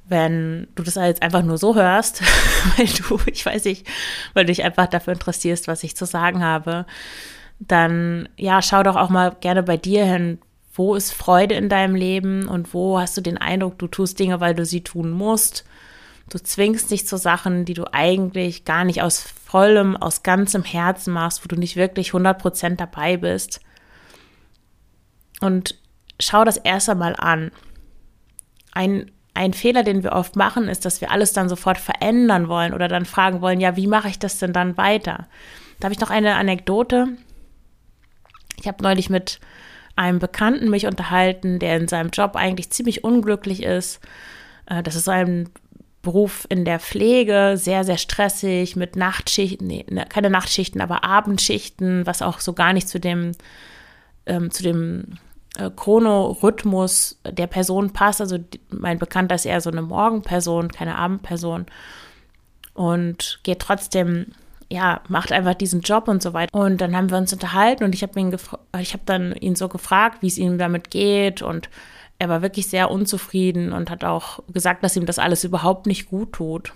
wenn 0.09 0.69
du 0.77 0.85
das 0.85 0.95
jetzt 0.95 1.23
einfach 1.23 1.43
nur 1.43 1.59
so 1.59 1.75
hörst, 1.75 2.23
weil 2.77 2.87
du, 2.87 3.19
ich 3.27 3.45
weiß 3.45 3.65
nicht, 3.65 3.87
weil 4.33 4.45
du 4.45 4.53
dich 4.53 4.63
einfach 4.63 4.87
dafür 4.87 5.13
interessierst, 5.13 5.67
was 5.67 5.83
ich 5.83 5.97
zu 5.97 6.05
sagen 6.05 6.45
habe, 6.45 6.87
dann 7.59 8.29
ja, 8.37 8.63
schau 8.63 8.83
doch 8.83 8.97
auch 8.97 9.11
mal 9.11 9.35
gerne 9.41 9.63
bei 9.63 9.77
dir 9.77 10.05
hin, 10.05 10.39
wo 10.73 10.95
ist 10.95 11.13
Freude 11.13 11.57
in 11.57 11.69
deinem 11.69 11.95
Leben 11.95 12.47
und 12.47 12.73
wo 12.73 13.01
hast 13.01 13.17
du 13.17 13.23
den 13.23 13.39
Eindruck, 13.39 13.79
du 13.79 13.89
tust 13.89 14.19
Dinge, 14.19 14.41
weil 14.41 14.55
du 14.55 14.65
sie 14.65 14.85
tun 14.85 15.11
musst. 15.11 15.65
Du 16.29 16.39
zwingst 16.39 16.91
dich 16.91 17.07
zu 17.07 17.17
Sachen, 17.17 17.65
die 17.65 17.75
du 17.75 17.85
eigentlich 17.93 18.65
gar 18.65 18.85
nicht 18.85 19.01
aus 19.01 19.21
vollem, 19.21 19.97
aus 19.97 20.23
ganzem 20.23 20.65
Herzen 20.65 21.13
machst, 21.13 21.45
wo 21.45 21.49
du 21.49 21.57
nicht 21.57 21.77
wirklich 21.77 22.11
100% 22.11 22.77
dabei 22.77 23.17
bist 23.17 23.61
und 25.41 25.75
schau 26.21 26.45
das 26.45 26.57
erst 26.57 26.89
einmal 26.89 27.15
an. 27.17 27.51
Ein, 28.73 29.11
ein 29.35 29.53
Fehler, 29.53 29.83
den 29.83 30.03
wir 30.03 30.13
oft 30.13 30.37
machen, 30.37 30.69
ist, 30.69 30.85
dass 30.85 31.01
wir 31.01 31.11
alles 31.11 31.33
dann 31.33 31.49
sofort 31.49 31.79
verändern 31.79 32.49
wollen 32.49 32.75
oder 32.75 32.89
dann 32.89 33.05
fragen 33.05 33.41
wollen, 33.41 33.61
ja, 33.61 33.77
wie 33.77 33.87
mache 33.87 34.09
ich 34.09 34.19
das 34.19 34.39
denn 34.39 34.53
dann 34.53 34.77
weiter? 34.77 35.27
Da 35.79 35.87
habe 35.87 35.95
ich 35.95 36.01
noch 36.01 36.11
eine 36.11 36.37
Anekdote. 36.37 37.09
Ich 38.59 38.67
habe 38.67 38.83
neulich 38.83 39.11
mit 39.11 39.41
einem 39.95 40.19
Bekannten 40.19 40.71
mich 40.71 40.87
unterhalten, 40.87 41.59
der 41.59 41.77
in 41.77 41.89
seinem 41.89 42.11
Job 42.11 42.37
eigentlich 42.37 42.71
ziemlich 42.71 43.05
unglücklich 43.05 43.63
ist. 43.63 44.01
Äh, 44.67 44.83
das 44.83 44.95
ist 44.95 45.09
ein 45.09 45.49
Beruf 46.03 46.47
in 46.49 46.65
der 46.65 46.79
Pflege, 46.79 47.55
sehr, 47.57 47.83
sehr 47.83 47.99
stressig, 47.99 48.77
mit 48.77 48.95
Nachtschichten, 48.95 49.67
nee, 49.67 49.85
ne, 49.91 50.07
keine 50.09 50.31
Nachtschichten, 50.31 50.81
aber 50.81 51.03
Abendschichten, 51.03 52.07
was 52.07 52.23
auch 52.23 52.39
so 52.39 52.53
gar 52.53 52.73
nicht 52.73 52.89
zu 52.89 53.01
dem, 53.01 53.33
ähm, 54.27 54.53
zu 54.53 54.63
dem 54.63 55.19
Chronorhythmus 55.77 57.21
der 57.29 57.47
Person 57.47 57.93
passt. 57.93 58.21
Also 58.21 58.39
mein 58.71 58.99
Bekannter 58.99 59.35
ist 59.35 59.47
eher 59.47 59.61
so 59.61 59.71
eine 59.71 59.83
Morgenperson, 59.83 60.71
keine 60.71 60.97
Abendperson 60.97 61.67
und 62.75 63.41
geht 63.43 63.61
trotzdem 63.61 64.27
ja, 64.69 65.01
macht 65.09 65.31
einfach 65.31 65.55
diesen 65.55 65.81
Job 65.81 66.09
und 66.09 66.23
so 66.23 66.33
weiter. 66.33 66.53
Und 66.53 66.81
dann 66.81 66.97
haben 66.97 67.11
wir 67.11 67.19
uns 67.19 67.33
unterhalten 67.33 67.85
und 67.85 67.95
ich 67.95 68.03
habe 68.03 68.19
ihn 68.19 68.37
ich 68.81 68.93
habe 68.93 69.03
dann 69.07 69.33
ihn 69.33 69.55
so 69.55 69.69
gefragt, 69.69 70.23
wie 70.23 70.27
es 70.27 70.39
ihm 70.39 70.59
damit 70.59 70.91
geht 70.91 71.43
und 71.43 71.71
er 72.19 72.29
war 72.29 72.43
wirklich 72.43 72.69
sehr 72.69 72.91
unzufrieden 72.91 73.73
und 73.73 73.91
hat 73.91 74.03
auch 74.03 74.41
gesagt, 74.53 74.83
dass 74.83 74.97
ihm 74.97 75.07
das 75.07 75.19
alles 75.19 75.45
überhaupt 75.45 75.87
nicht 75.87 76.09
gut 76.09 76.33
tut. 76.33 76.73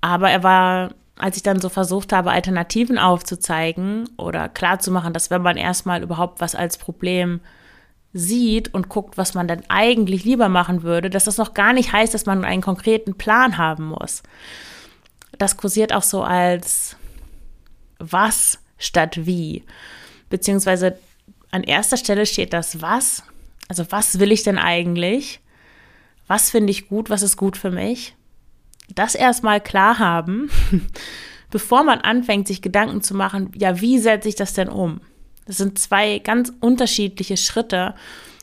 Aber 0.00 0.30
er 0.30 0.42
war 0.42 0.94
als 1.20 1.36
ich 1.36 1.42
dann 1.42 1.60
so 1.60 1.68
versucht 1.68 2.12
habe, 2.12 2.30
Alternativen 2.30 2.98
aufzuzeigen 2.98 4.08
oder 4.16 4.48
klarzumachen, 4.48 5.12
dass 5.12 5.30
wenn 5.30 5.42
man 5.42 5.56
erstmal 5.56 6.02
überhaupt 6.02 6.40
was 6.40 6.54
als 6.54 6.78
Problem 6.78 7.40
sieht 8.12 8.74
und 8.74 8.88
guckt, 8.88 9.16
was 9.16 9.34
man 9.34 9.46
dann 9.46 9.62
eigentlich 9.68 10.24
lieber 10.24 10.48
machen 10.48 10.82
würde, 10.82 11.10
dass 11.10 11.24
das 11.24 11.38
noch 11.38 11.54
gar 11.54 11.72
nicht 11.72 11.92
heißt, 11.92 12.12
dass 12.12 12.26
man 12.26 12.44
einen 12.44 12.62
konkreten 12.62 13.14
Plan 13.14 13.56
haben 13.56 13.86
muss. 13.86 14.22
Das 15.38 15.56
kursiert 15.56 15.92
auch 15.92 16.02
so 16.02 16.22
als 16.22 16.96
was 17.98 18.58
statt 18.78 19.26
wie. 19.26 19.64
Beziehungsweise 20.28 20.98
an 21.50 21.62
erster 21.62 21.96
Stelle 21.96 22.26
steht 22.26 22.52
das 22.52 22.80
was. 22.80 23.22
Also 23.68 23.84
was 23.90 24.18
will 24.18 24.32
ich 24.32 24.42
denn 24.42 24.58
eigentlich? 24.58 25.40
Was 26.26 26.50
finde 26.50 26.70
ich 26.70 26.88
gut? 26.88 27.10
Was 27.10 27.22
ist 27.22 27.36
gut 27.36 27.56
für 27.56 27.70
mich? 27.70 28.14
Das 28.94 29.14
erstmal 29.14 29.60
klar 29.60 29.98
haben, 29.98 30.50
bevor 31.50 31.84
man 31.84 32.00
anfängt, 32.00 32.48
sich 32.48 32.62
Gedanken 32.62 33.02
zu 33.02 33.14
machen, 33.14 33.50
ja, 33.54 33.80
wie 33.80 33.98
setze 33.98 34.28
ich 34.28 34.36
das 34.36 34.52
denn 34.54 34.68
um? 34.68 35.00
Das 35.46 35.56
sind 35.56 35.78
zwei 35.78 36.18
ganz 36.18 36.52
unterschiedliche 36.60 37.36
Schritte. 37.36 37.94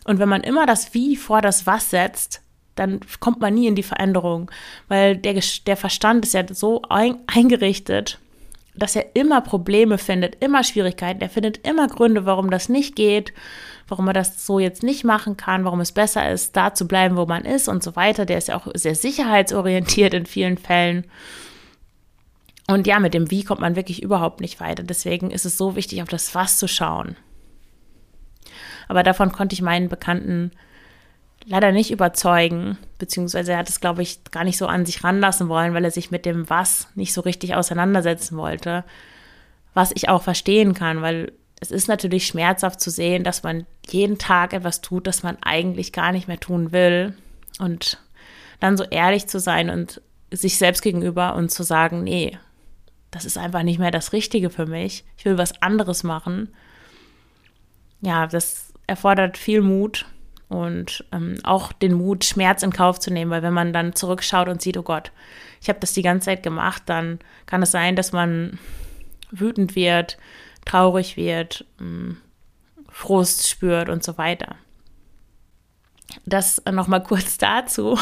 Und 0.04 0.20
wenn 0.20 0.30
man 0.30 0.42
immer 0.42 0.66
das 0.66 0.94
Wie 0.94 1.16
vor 1.16 1.42
das 1.42 1.66
Was 1.66 1.90
setzt, 1.90 2.42
dann 2.76 3.00
kommt 3.20 3.40
man 3.40 3.54
nie 3.54 3.68
in 3.68 3.76
die 3.76 3.84
Veränderung, 3.84 4.52
weil 4.88 5.18
der, 5.18 5.42
der 5.66 5.78
Verstand 5.78 6.26
ist 6.26 6.34
ja 6.34 6.44
so 6.50 6.82
ein, 6.90 7.18
eingerichtet, 7.28 8.20
dass 8.78 8.96
er 8.96 9.16
immer 9.16 9.42
Probleme 9.42 9.98
findet, 9.98 10.36
immer 10.44 10.64
Schwierigkeiten. 10.64 11.22
Er 11.22 11.30
findet 11.30 11.68
immer 11.68 11.88
Gründe, 11.88 12.26
warum 12.26 12.50
das 12.50 12.70
nicht 12.70 12.96
geht, 12.96 13.34
warum 13.88 14.08
er 14.08 14.14
das 14.14 14.46
so 14.46 14.60
jetzt 14.60 14.84
nicht 14.84 15.04
machen 15.04 15.38
kann, 15.38 15.66
warum 15.66 15.80
es 15.80 15.92
besser 15.92 16.32
ist, 16.32 16.56
da 16.56 16.74
zu 16.74 16.88
bleiben, 16.88 17.18
wo 17.18 17.26
man 17.26 17.46
ist 17.46 17.68
und 17.68 17.84
so 17.84 17.96
weiter. 17.96 18.26
Der 18.26 18.38
ist 18.38 18.48
ja 18.48 18.58
auch 18.58 18.68
sehr 18.74 18.96
sicherheitsorientiert 18.96 20.14
in 20.14 20.26
vielen 20.26 20.58
Fällen. 20.58 21.06
Und 22.68 22.86
ja, 22.86 23.00
mit 23.00 23.14
dem 23.14 23.32
Wie 23.32 23.44
kommt 23.44 23.62
man 23.62 23.76
wirklich 23.76 24.04
überhaupt 24.04 24.42
nicht 24.42 24.60
weiter. 24.60 24.84
Deswegen 24.84 25.32
ist 25.32 25.46
es 25.46 25.58
so 25.58 25.76
wichtig, 25.76 26.02
auf 26.02 26.10
das 26.10 26.36
Was 26.36 26.58
zu 26.58 26.68
schauen. 26.68 27.16
Aber 28.88 29.04
davon 29.04 29.32
konnte 29.32 29.54
ich 29.54 29.62
meinen 29.62 29.90
Bekannten 29.90 30.52
leider 31.48 31.72
nicht 31.72 31.92
überzeugen, 31.92 32.78
beziehungsweise 33.00 33.54
er 33.54 33.60
hat 33.60 33.70
es, 33.70 33.80
glaube 33.80 34.02
ich, 34.02 34.24
gar 34.32 34.44
nicht 34.44 34.58
so 34.58 34.68
an 34.68 34.86
sich 34.86 35.04
ranlassen 35.04 35.48
wollen, 35.48 35.74
weil 35.74 35.86
er 35.86 35.92
sich 35.92 36.12
mit 36.12 36.26
dem 36.26 36.50
Was 36.50 36.90
nicht 36.96 37.14
so 37.14 37.22
richtig 37.22 37.56
auseinandersetzen 37.56 38.38
wollte. 38.38 38.84
Was 39.74 39.92
ich 39.96 40.10
auch 40.10 40.24
verstehen 40.24 40.74
kann, 40.74 41.02
weil 41.02 41.32
es 41.60 41.72
ist 41.72 41.88
natürlich 41.88 42.28
schmerzhaft 42.28 42.82
zu 42.82 42.92
sehen, 42.92 43.24
dass 43.24 43.44
man 43.44 43.66
jeden 43.88 44.18
Tag 44.18 44.54
etwas 44.54 44.82
tut, 44.82 45.08
das 45.08 45.24
man 45.24 45.38
eigentlich 45.42 45.94
gar 45.94 46.12
nicht 46.12 46.28
mehr 46.28 46.40
tun 46.40 46.72
will. 46.72 47.16
Und 47.60 48.00
dann 48.60 48.76
so 48.76 48.84
ehrlich 48.84 49.28
zu 49.28 49.40
sein 49.40 49.70
und 49.70 50.02
sich 50.32 50.58
selbst 50.58 50.82
gegenüber 50.82 51.36
und 51.36 51.50
zu 51.50 51.64
sagen, 51.64 52.04
nee, 52.04 52.38
das 53.10 53.24
ist 53.24 53.38
einfach 53.38 53.64
nicht 53.64 53.80
mehr 53.80 53.92
das 53.92 54.12
Richtige 54.12 54.50
für 54.50 54.66
mich. 54.66 55.06
Ich 55.18 55.24
will 55.24 55.38
was 55.38 55.62
anderes 55.62 56.04
machen. 56.04 56.50
Ja, 58.02 58.28
das 58.28 58.74
erfordert 58.86 59.38
viel 59.38 59.62
Mut 59.62 60.06
und 60.50 61.04
ähm, 61.12 61.38
auch 61.44 61.72
den 61.74 61.94
Mut, 61.94 62.24
Schmerz 62.24 62.64
in 62.64 62.72
Kauf 62.72 63.00
zu 63.00 63.12
nehmen, 63.12 63.32
weil 63.32 63.44
wenn 63.44 63.54
man 63.54 63.74
dann 63.74 63.96
zurückschaut 63.96 64.48
und 64.48 64.62
sieht, 64.62 64.78
oh 64.78 64.84
Gott, 64.84 65.12
ich 65.62 65.70
habe 65.70 65.80
das 65.80 65.94
die 65.94 66.02
ganze 66.02 66.26
Zeit 66.26 66.44
gemacht, 66.44 66.84
dann 66.86 67.20
kann 67.46 67.62
es 67.62 67.72
sein, 67.72 67.96
dass 67.96 68.12
man 68.12 68.60
wütend 69.32 69.76
wird, 69.76 70.18
traurig 70.66 71.18
wird, 71.18 71.66
ähm, 71.80 72.18
Frust 72.90 73.48
spürt 73.48 73.90
und 73.90 74.04
so 74.04 74.18
weiter. 74.18 74.56
Das 76.26 76.62
nochmal 76.72 77.04
kurz 77.04 77.38
dazu. 77.38 78.00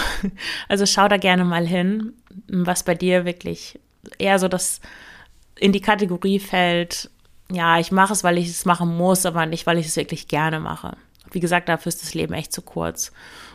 Also 0.70 0.86
schau 0.86 1.08
da 1.08 1.18
gerne 1.18 1.44
mal 1.44 1.66
hin, 1.66 2.14
was 2.48 2.84
bei 2.84 2.96
dir 2.96 3.26
wirklich 3.26 3.80
eher 4.20 4.38
so 4.40 4.48
das 4.48 4.82
in 5.56 5.72
die 5.72 5.82
Kategorie 5.82 6.40
fällt, 6.40 7.10
ja, 7.52 7.80
ich 7.80 7.92
mache 7.92 8.14
es, 8.14 8.24
weil 8.24 8.38
ich 8.38 8.50
es 8.50 8.66
machen 8.66 8.96
muss, 8.96 9.26
aber 9.26 9.46
nicht, 9.46 9.66
weil 9.68 9.78
ich 9.78 9.88
es 9.88 9.96
wirklich 9.96 10.28
gerne 10.28 10.60
mache. 10.60 10.98
Wie 11.32 11.40
gesagt, 11.40 11.70
dafür 11.70 11.90
ist 11.90 12.04
das 12.04 12.14
Leben 12.14 12.34
echt 12.34 12.54
zu 12.54 12.62
kurz. 12.62 13.12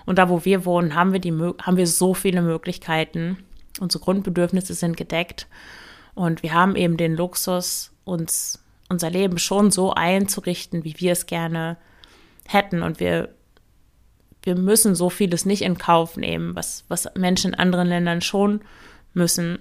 Und 0.07 0.19
da, 0.19 0.29
wo 0.29 0.45
wir 0.45 0.65
wohnen, 0.65 0.95
haben 0.95 1.13
wir, 1.13 1.21
die, 1.21 1.33
haben 1.33 1.77
wir 1.77 1.87
so 1.87 2.15
viele 2.15 2.43
Möglichkeiten. 2.43 3.39
Unsere 3.81 4.03
Grundbedürfnisse 4.03 4.75
sind 4.75 4.97
gedeckt. 4.97 5.47
Und 6.15 6.43
wir 6.43 6.53
haben 6.53 6.77
eben 6.77 6.97
den 6.97 7.17
Luxus, 7.17 7.93
uns 8.05 8.63
unser 8.89 9.09
Leben 9.09 9.39
schon 9.39 9.71
so 9.71 9.95
einzurichten, 9.95 10.85
wie 10.85 10.95
wir 10.99 11.13
es 11.13 11.27
gerne 11.27 11.77
hätten. 12.47 12.83
Und 12.83 13.01
wir, 13.01 13.29
wir 14.43 14.57
müssen 14.57 14.95
so 14.95 15.11
vieles 15.11 15.47
nicht 15.47 15.63
in 15.63 15.79
Kauf 15.79 16.17
nehmen, 16.17 16.57
was, 16.57 16.85
was 16.89 17.09
Menschen 17.17 17.53
in 17.53 17.59
anderen 17.59 17.89
Ländern 17.89 18.21
schon 18.21 18.63
müssen. 19.15 19.61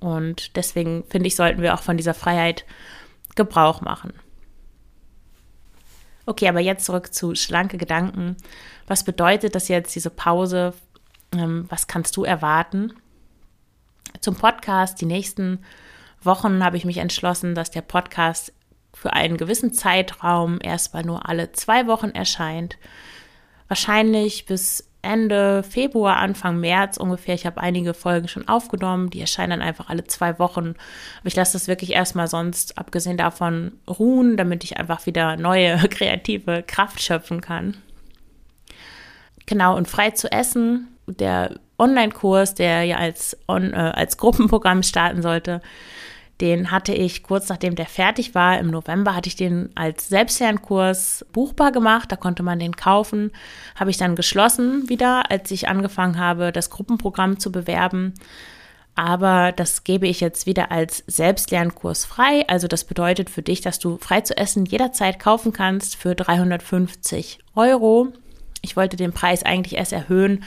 Und 0.00 0.56
deswegen 0.56 1.04
finde 1.08 1.28
ich, 1.28 1.36
sollten 1.36 1.62
wir 1.62 1.74
auch 1.74 1.82
von 1.82 1.96
dieser 1.96 2.14
Freiheit 2.14 2.64
Gebrauch 3.34 3.80
machen. 3.82 4.12
Okay, 6.26 6.48
aber 6.48 6.60
jetzt 6.60 6.84
zurück 6.84 7.12
zu 7.12 7.34
schlanke 7.34 7.78
Gedanken. 7.78 8.36
Was 8.86 9.04
bedeutet 9.04 9.54
das 9.54 9.68
jetzt, 9.68 9.94
diese 9.94 10.10
Pause? 10.10 10.74
Ähm, 11.34 11.66
was 11.68 11.86
kannst 11.86 12.16
du 12.16 12.24
erwarten? 12.24 12.92
Zum 14.20 14.36
Podcast, 14.36 15.00
die 15.00 15.06
nächsten 15.06 15.64
Wochen 16.22 16.64
habe 16.64 16.76
ich 16.76 16.84
mich 16.84 16.98
entschlossen, 16.98 17.54
dass 17.54 17.70
der 17.70 17.82
Podcast 17.82 18.52
für 18.94 19.12
einen 19.12 19.36
gewissen 19.36 19.72
Zeitraum 19.72 20.58
erstmal 20.62 21.02
nur 21.02 21.28
alle 21.28 21.52
zwei 21.52 21.86
Wochen 21.86 22.10
erscheint. 22.10 22.76
Wahrscheinlich 23.68 24.46
bis 24.46 24.91
Ende 25.02 25.64
Februar, 25.64 26.16
Anfang 26.16 26.60
März 26.60 26.96
ungefähr. 26.96 27.34
Ich 27.34 27.44
habe 27.44 27.60
einige 27.60 27.92
Folgen 27.92 28.28
schon 28.28 28.46
aufgenommen, 28.46 29.10
die 29.10 29.20
erscheinen 29.20 29.50
dann 29.50 29.62
einfach 29.62 29.88
alle 29.88 30.04
zwei 30.04 30.38
Wochen. 30.38 30.74
Aber 31.20 31.26
ich 31.26 31.34
lasse 31.34 31.54
das 31.54 31.66
wirklich 31.66 31.92
erstmal 31.92 32.28
sonst, 32.28 32.78
abgesehen 32.78 33.16
davon, 33.16 33.72
ruhen, 33.88 34.36
damit 34.36 34.62
ich 34.62 34.78
einfach 34.78 35.04
wieder 35.06 35.36
neue 35.36 35.76
kreative 35.90 36.62
Kraft 36.62 37.02
schöpfen 37.02 37.40
kann. 37.40 37.76
Genau, 39.46 39.76
und 39.76 39.88
frei 39.88 40.10
zu 40.10 40.30
essen, 40.30 40.88
der 41.06 41.58
Online-Kurs, 41.78 42.54
der 42.54 42.84
ja 42.84 42.96
als, 42.96 43.36
on, 43.48 43.72
äh, 43.72 43.76
als 43.76 44.16
Gruppenprogramm 44.16 44.84
starten 44.84 45.20
sollte, 45.20 45.60
den 46.42 46.72
hatte 46.72 46.92
ich 46.92 47.22
kurz 47.22 47.48
nachdem 47.48 47.76
der 47.76 47.86
fertig 47.86 48.34
war, 48.34 48.58
im 48.58 48.70
November, 48.70 49.14
hatte 49.14 49.28
ich 49.28 49.36
den 49.36 49.70
als 49.76 50.08
Selbstlernkurs 50.08 51.24
buchbar 51.32 51.70
gemacht. 51.70 52.10
Da 52.10 52.16
konnte 52.16 52.42
man 52.42 52.58
den 52.58 52.74
kaufen. 52.74 53.30
Habe 53.76 53.90
ich 53.90 53.96
dann 53.96 54.16
geschlossen 54.16 54.88
wieder, 54.88 55.30
als 55.30 55.52
ich 55.52 55.68
angefangen 55.68 56.18
habe, 56.18 56.50
das 56.50 56.68
Gruppenprogramm 56.68 57.38
zu 57.38 57.52
bewerben. 57.52 58.14
Aber 58.96 59.52
das 59.52 59.84
gebe 59.84 60.08
ich 60.08 60.20
jetzt 60.20 60.46
wieder 60.46 60.72
als 60.72 61.04
Selbstlernkurs 61.06 62.04
frei. 62.04 62.44
Also 62.48 62.66
das 62.66 62.82
bedeutet 62.84 63.30
für 63.30 63.42
dich, 63.42 63.60
dass 63.60 63.78
du 63.78 63.96
frei 63.98 64.22
zu 64.22 64.36
essen 64.36 64.66
jederzeit 64.66 65.20
kaufen 65.20 65.52
kannst 65.52 65.94
für 65.94 66.16
350 66.16 67.38
Euro. 67.54 68.08
Ich 68.62 68.76
wollte 68.76 68.96
den 68.96 69.12
Preis 69.12 69.44
eigentlich 69.44 69.76
erst 69.76 69.92
erhöhen, 69.92 70.42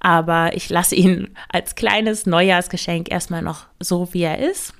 aber 0.00 0.56
ich 0.56 0.70
lasse 0.70 0.94
ihn 0.94 1.28
als 1.50 1.74
kleines 1.74 2.24
Neujahrsgeschenk 2.24 3.10
erstmal 3.10 3.42
noch 3.42 3.66
so, 3.78 4.08
wie 4.14 4.22
er 4.22 4.38
ist. 4.38 4.72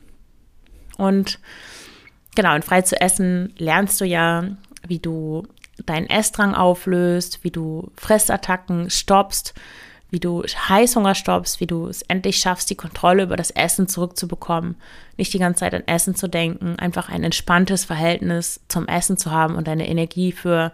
Und 0.96 1.38
genau, 2.34 2.54
und 2.54 2.64
frei 2.64 2.82
zu 2.82 3.00
essen 3.00 3.52
lernst 3.58 4.00
du 4.00 4.04
ja, 4.04 4.44
wie 4.86 4.98
du 4.98 5.46
deinen 5.84 6.08
Essdrang 6.08 6.54
auflöst, 6.54 7.40
wie 7.42 7.50
du 7.50 7.90
Fressattacken 7.96 8.90
stoppst, 8.90 9.54
wie 10.10 10.20
du 10.20 10.42
Heißhunger 10.42 11.14
stoppst, 11.14 11.60
wie 11.60 11.66
du 11.66 11.88
es 11.88 12.02
endlich 12.02 12.38
schaffst, 12.38 12.70
die 12.70 12.76
Kontrolle 12.76 13.24
über 13.24 13.36
das 13.36 13.50
Essen 13.50 13.88
zurückzubekommen, 13.88 14.76
nicht 15.16 15.32
die 15.34 15.38
ganze 15.38 15.60
Zeit 15.60 15.74
an 15.74 15.86
Essen 15.86 16.14
zu 16.14 16.28
denken, 16.28 16.78
einfach 16.78 17.08
ein 17.08 17.24
entspanntes 17.24 17.84
Verhältnis 17.84 18.60
zum 18.68 18.86
Essen 18.86 19.16
zu 19.16 19.30
haben 19.32 19.56
und 19.56 19.66
deine 19.66 19.88
Energie 19.88 20.32
für 20.32 20.72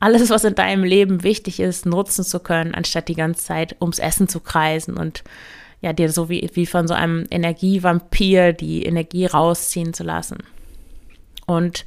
alles, 0.00 0.28
was 0.30 0.44
in 0.44 0.54
deinem 0.54 0.84
Leben 0.84 1.22
wichtig 1.22 1.60
ist, 1.60 1.86
nutzen 1.86 2.24
zu 2.24 2.40
können, 2.40 2.74
anstatt 2.74 3.08
die 3.08 3.14
ganze 3.14 3.44
Zeit 3.44 3.76
ums 3.80 3.98
Essen 3.98 4.28
zu 4.28 4.40
kreisen 4.40 4.96
und 4.96 5.24
ja, 5.86 5.92
dir 5.92 6.10
so 6.10 6.28
wie, 6.28 6.50
wie 6.54 6.66
von 6.66 6.88
so 6.88 6.94
einem 6.94 7.26
Energievampir 7.30 8.52
die 8.52 8.84
Energie 8.84 9.24
rausziehen 9.24 9.94
zu 9.94 10.02
lassen. 10.02 10.38
Und 11.46 11.86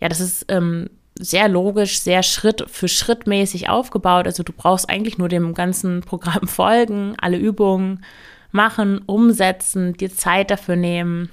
ja, 0.00 0.08
das 0.08 0.20
ist 0.20 0.46
ähm, 0.48 0.88
sehr 1.18 1.46
logisch, 1.46 2.00
sehr 2.00 2.22
Schritt 2.22 2.64
für 2.66 2.88
Schritt 2.88 3.26
mäßig 3.26 3.68
aufgebaut. 3.68 4.26
Also 4.26 4.42
du 4.42 4.54
brauchst 4.54 4.88
eigentlich 4.88 5.18
nur 5.18 5.28
dem 5.28 5.52
ganzen 5.52 6.00
Programm 6.00 6.48
folgen, 6.48 7.14
alle 7.20 7.36
Übungen 7.36 8.06
machen, 8.52 9.02
umsetzen, 9.04 9.92
dir 9.92 10.10
Zeit 10.10 10.50
dafür 10.50 10.76
nehmen 10.76 11.28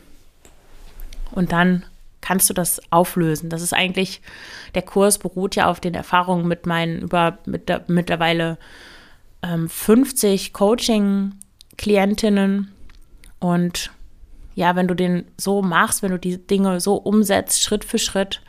und 1.32 1.54
dann 1.54 1.86
kannst 2.20 2.50
du 2.50 2.54
das 2.54 2.82
auflösen. 2.92 3.50
Das 3.50 3.62
ist 3.62 3.74
eigentlich, 3.74 4.22
der 4.76 4.82
Kurs 4.82 5.20
beruht 5.20 5.56
ja 5.56 5.70
auf 5.70 5.80
den 5.80 5.94
Erfahrungen 5.94 6.50
mit 6.50 6.66
meinen 6.66 7.00
über 7.00 7.38
mit, 7.46 7.72
mittlerweile 7.88 8.58
ähm, 9.42 9.70
50 9.70 10.52
Coaching 10.52 11.36
Klientinnen. 11.78 12.72
Und 13.40 13.92
ja, 14.56 14.76
wenn 14.76 14.88
du 14.88 14.96
den 14.96 15.26
so 15.38 15.62
machst, 15.62 16.04
wenn 16.04 16.12
du 16.12 16.20
die 16.20 16.38
Dinge 16.38 16.80
so 16.80 16.96
umsetzt, 16.96 17.62
Schritt 17.62 17.84
für 17.84 18.00
Schritt, 18.00 18.42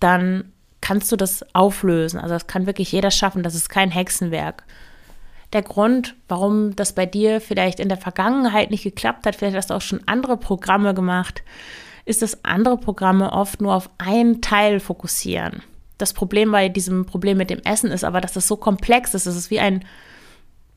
dann 0.00 0.52
kannst 0.80 1.10
du 1.12 1.16
das 1.16 1.44
auflösen. 1.54 2.20
Also 2.20 2.34
das 2.34 2.46
kann 2.46 2.66
wirklich 2.66 2.92
jeder 2.92 3.10
schaffen. 3.10 3.42
Das 3.42 3.54
ist 3.54 3.68
kein 3.68 3.90
Hexenwerk. 3.90 4.64
Der 5.52 5.62
Grund, 5.62 6.14
warum 6.28 6.76
das 6.76 6.94
bei 6.94 7.06
dir 7.06 7.40
vielleicht 7.40 7.80
in 7.80 7.88
der 7.88 7.98
Vergangenheit 7.98 8.70
nicht 8.70 8.82
geklappt 8.82 9.26
hat, 9.26 9.34
vielleicht 9.34 9.56
hast 9.56 9.70
du 9.70 9.74
auch 9.74 9.80
schon 9.80 10.02
andere 10.06 10.36
Programme 10.36 10.94
gemacht, 10.94 11.42
ist, 12.04 12.22
dass 12.22 12.44
andere 12.44 12.76
Programme 12.76 13.32
oft 13.32 13.60
nur 13.60 13.74
auf 13.74 13.90
einen 13.98 14.40
Teil 14.40 14.78
fokussieren. 14.80 15.62
Das 15.96 16.12
Problem 16.12 16.52
bei 16.52 16.68
diesem 16.68 17.06
Problem 17.06 17.38
mit 17.38 17.50
dem 17.50 17.60
Essen 17.60 17.90
ist 17.90 18.04
aber, 18.04 18.20
dass 18.20 18.36
es 18.36 18.46
so 18.46 18.56
komplex 18.56 19.14
ist. 19.14 19.26
Es 19.26 19.36
ist 19.36 19.50
wie 19.50 19.60
ein 19.60 19.84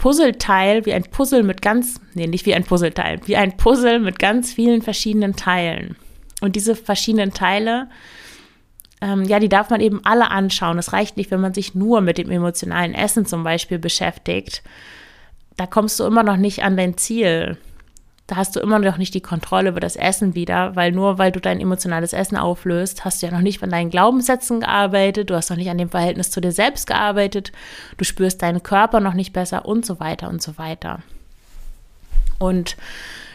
Puzzleteil, 0.01 0.88
wie 0.88 0.93
ein 0.93 1.03
Puzzle 1.03 1.43
mit 1.43 1.62
ganz, 1.62 2.01
nee, 2.15 2.25
nicht 2.25 2.48
wie 2.48 2.55
ein 2.55 2.63
Puzzleteil, 2.63 3.20
wie 3.25 3.36
ein 3.36 3.55
Puzzle 3.55 4.00
mit 4.00 4.17
ganz 4.17 4.51
vielen 4.51 4.81
verschiedenen 4.81 5.36
Teilen. 5.36 5.96
Und 6.41 6.55
diese 6.55 6.75
verschiedenen 6.75 7.34
Teile, 7.34 7.88
ähm, 9.00 9.25
ja, 9.25 9.38
die 9.38 9.48
darf 9.48 9.70
man 9.70 9.79
eben 9.79 10.01
alle 10.03 10.31
anschauen. 10.31 10.79
Es 10.79 10.91
reicht 10.91 11.17
nicht, 11.17 11.29
wenn 11.29 11.39
man 11.39 11.53
sich 11.53 11.75
nur 11.75 12.01
mit 12.01 12.17
dem 12.17 12.31
emotionalen 12.31 12.96
Essen 12.96 13.27
zum 13.27 13.43
Beispiel 13.43 13.77
beschäftigt. 13.77 14.63
Da 15.55 15.67
kommst 15.67 16.00
du 16.00 16.05
immer 16.05 16.24
noch 16.24 16.38
nicht 16.38 16.63
an 16.63 16.77
dein 16.77 16.98
Ziel 16.98 17.60
da 18.28 18.38
hast 18.38 18.56
du 18.56 18.60
immer 18.60 18.80
noch 18.80 18.98
nicht 18.98 19.13
die 19.13 19.22
Kontrolle 19.22 19.70
über 19.70 19.80
das 19.80 19.96
Essen 19.96 20.36
wieder, 20.36 20.75
weil 20.75 20.92
nur 20.92 21.18
weil 21.18 21.32
du 21.32 21.42
dein 21.42 21.60
emotionales 21.60 22.13
Essen 22.13 22.38
auflöst, 22.38 23.04
hast 23.04 23.22
du 23.22 23.25
ja 23.25 23.32
noch 23.32 23.42
nicht 23.42 23.62
an 23.62 23.70
deinen 23.70 23.90
Glaubenssätzen 23.90 24.62
gearbeitet, 24.62 25.30
du 25.30 25.36
hast 25.36 25.50
noch 25.50 25.58
nicht 25.58 25.70
an 25.70 25.78
dem 25.78 25.90
Verhältnis 25.90 26.32
zu 26.32 26.40
dir 26.40 26.51
selbst 26.51 26.88
gearbeitet, 26.88 27.51
du 27.98 28.06
spürst 28.06 28.42
deinen 28.42 28.63
Körper 28.63 29.00
noch 29.00 29.13
nicht 29.13 29.34
besser 29.34 29.66
und 29.66 29.86
so 29.86 30.00
weiter 30.00 30.30
und 30.30 30.42
so 30.42 30.58
weiter. 30.58 31.00
Und 32.40 32.78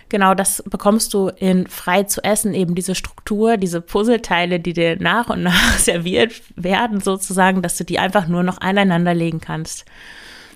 genau 0.09 0.35
das 0.35 0.63
bekommst 0.67 1.15
du 1.15 1.29
in 1.29 1.67
frei 1.67 2.05
zu 2.05 2.25
essen, 2.25 2.55
eben 2.55 2.75
diese 2.75 2.95
Struktur, 2.95 3.57
diese 3.57 3.81
Puzzleteile, 3.81 4.61
die 4.61 4.73
dir 4.73 4.97
nach 4.99 5.29
und 5.29 5.43
nach 5.43 5.73
serviert 5.79 6.43
werden, 6.57 7.01
sozusagen, 7.01 7.63
dass 7.63 7.77
du 7.77 7.85
die 7.85 7.99
einfach 7.99 8.29
nur 8.29 8.43
noch 8.43 8.61
aneinander 8.61 9.15
legen 9.15 9.41
kannst 9.41 9.85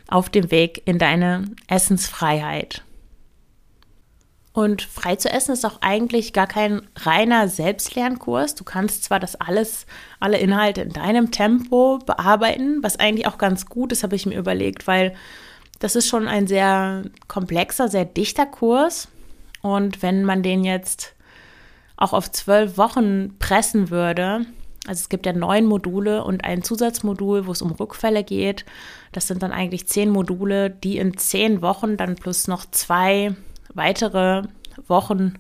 auf 0.09 0.29
dem 0.29 0.51
Weg 0.51 0.83
in 0.87 0.99
deine 0.99 1.45
Essensfreiheit. 1.69 2.83
Und 4.61 4.83
frei 4.83 5.17
zu 5.17 5.31
essen 5.31 5.52
ist 5.52 5.64
auch 5.64 5.79
eigentlich 5.81 6.35
gar 6.35 6.47
kein 6.47 6.83
reiner 6.95 7.49
Selbstlernkurs. 7.49 8.55
Du 8.55 8.62
kannst 8.62 9.05
zwar 9.05 9.19
das 9.19 9.35
alles, 9.35 9.87
alle 10.21 10.37
Inhalte 10.37 10.83
in 10.83 10.93
deinem 10.93 11.31
Tempo 11.31 11.99
bearbeiten, 12.05 12.83
was 12.83 13.00
eigentlich 13.00 13.26
auch 13.26 13.38
ganz 13.38 13.64
gut 13.64 13.90
ist, 13.90 14.02
habe 14.02 14.17
ich 14.17 14.26
mir 14.26 14.38
überlegt, 14.38 14.87
weil 14.87 15.14
das 15.79 15.97
ist 15.97 16.09
schon 16.09 16.29
ein 16.29 16.47
sehr 16.47 17.05
komplexer, 17.26 17.88
sehr 17.88 18.05
dichter 18.05 18.45
Kurs. 18.45 19.09
Und 19.62 20.02
wenn 20.02 20.25
man 20.25 20.43
den 20.43 20.62
jetzt 20.62 21.14
auch 21.97 22.12
auf 22.12 22.31
zwölf 22.31 22.76
Wochen 22.76 23.38
pressen 23.38 23.88
würde, 23.88 24.45
also 24.87 25.00
es 25.00 25.09
gibt 25.09 25.25
ja 25.25 25.33
neun 25.33 25.64
Module 25.64 26.23
und 26.23 26.45
ein 26.45 26.62
Zusatzmodul, 26.62 27.47
wo 27.47 27.52
es 27.52 27.62
um 27.62 27.73
Rückfälle 27.73 28.25
geht. 28.25 28.67
Das 29.12 29.26
sind 29.26 29.43
dann 29.43 29.52
eigentlich 29.52 29.88
zehn 29.88 30.11
Module, 30.11 30.69
die 30.69 30.99
in 30.99 31.17
zehn 31.17 31.62
Wochen 31.62 31.97
dann 31.97 32.17
plus 32.17 32.47
noch 32.47 32.67
zwei 32.71 33.35
weitere 33.75 34.43
Wochen, 34.87 35.35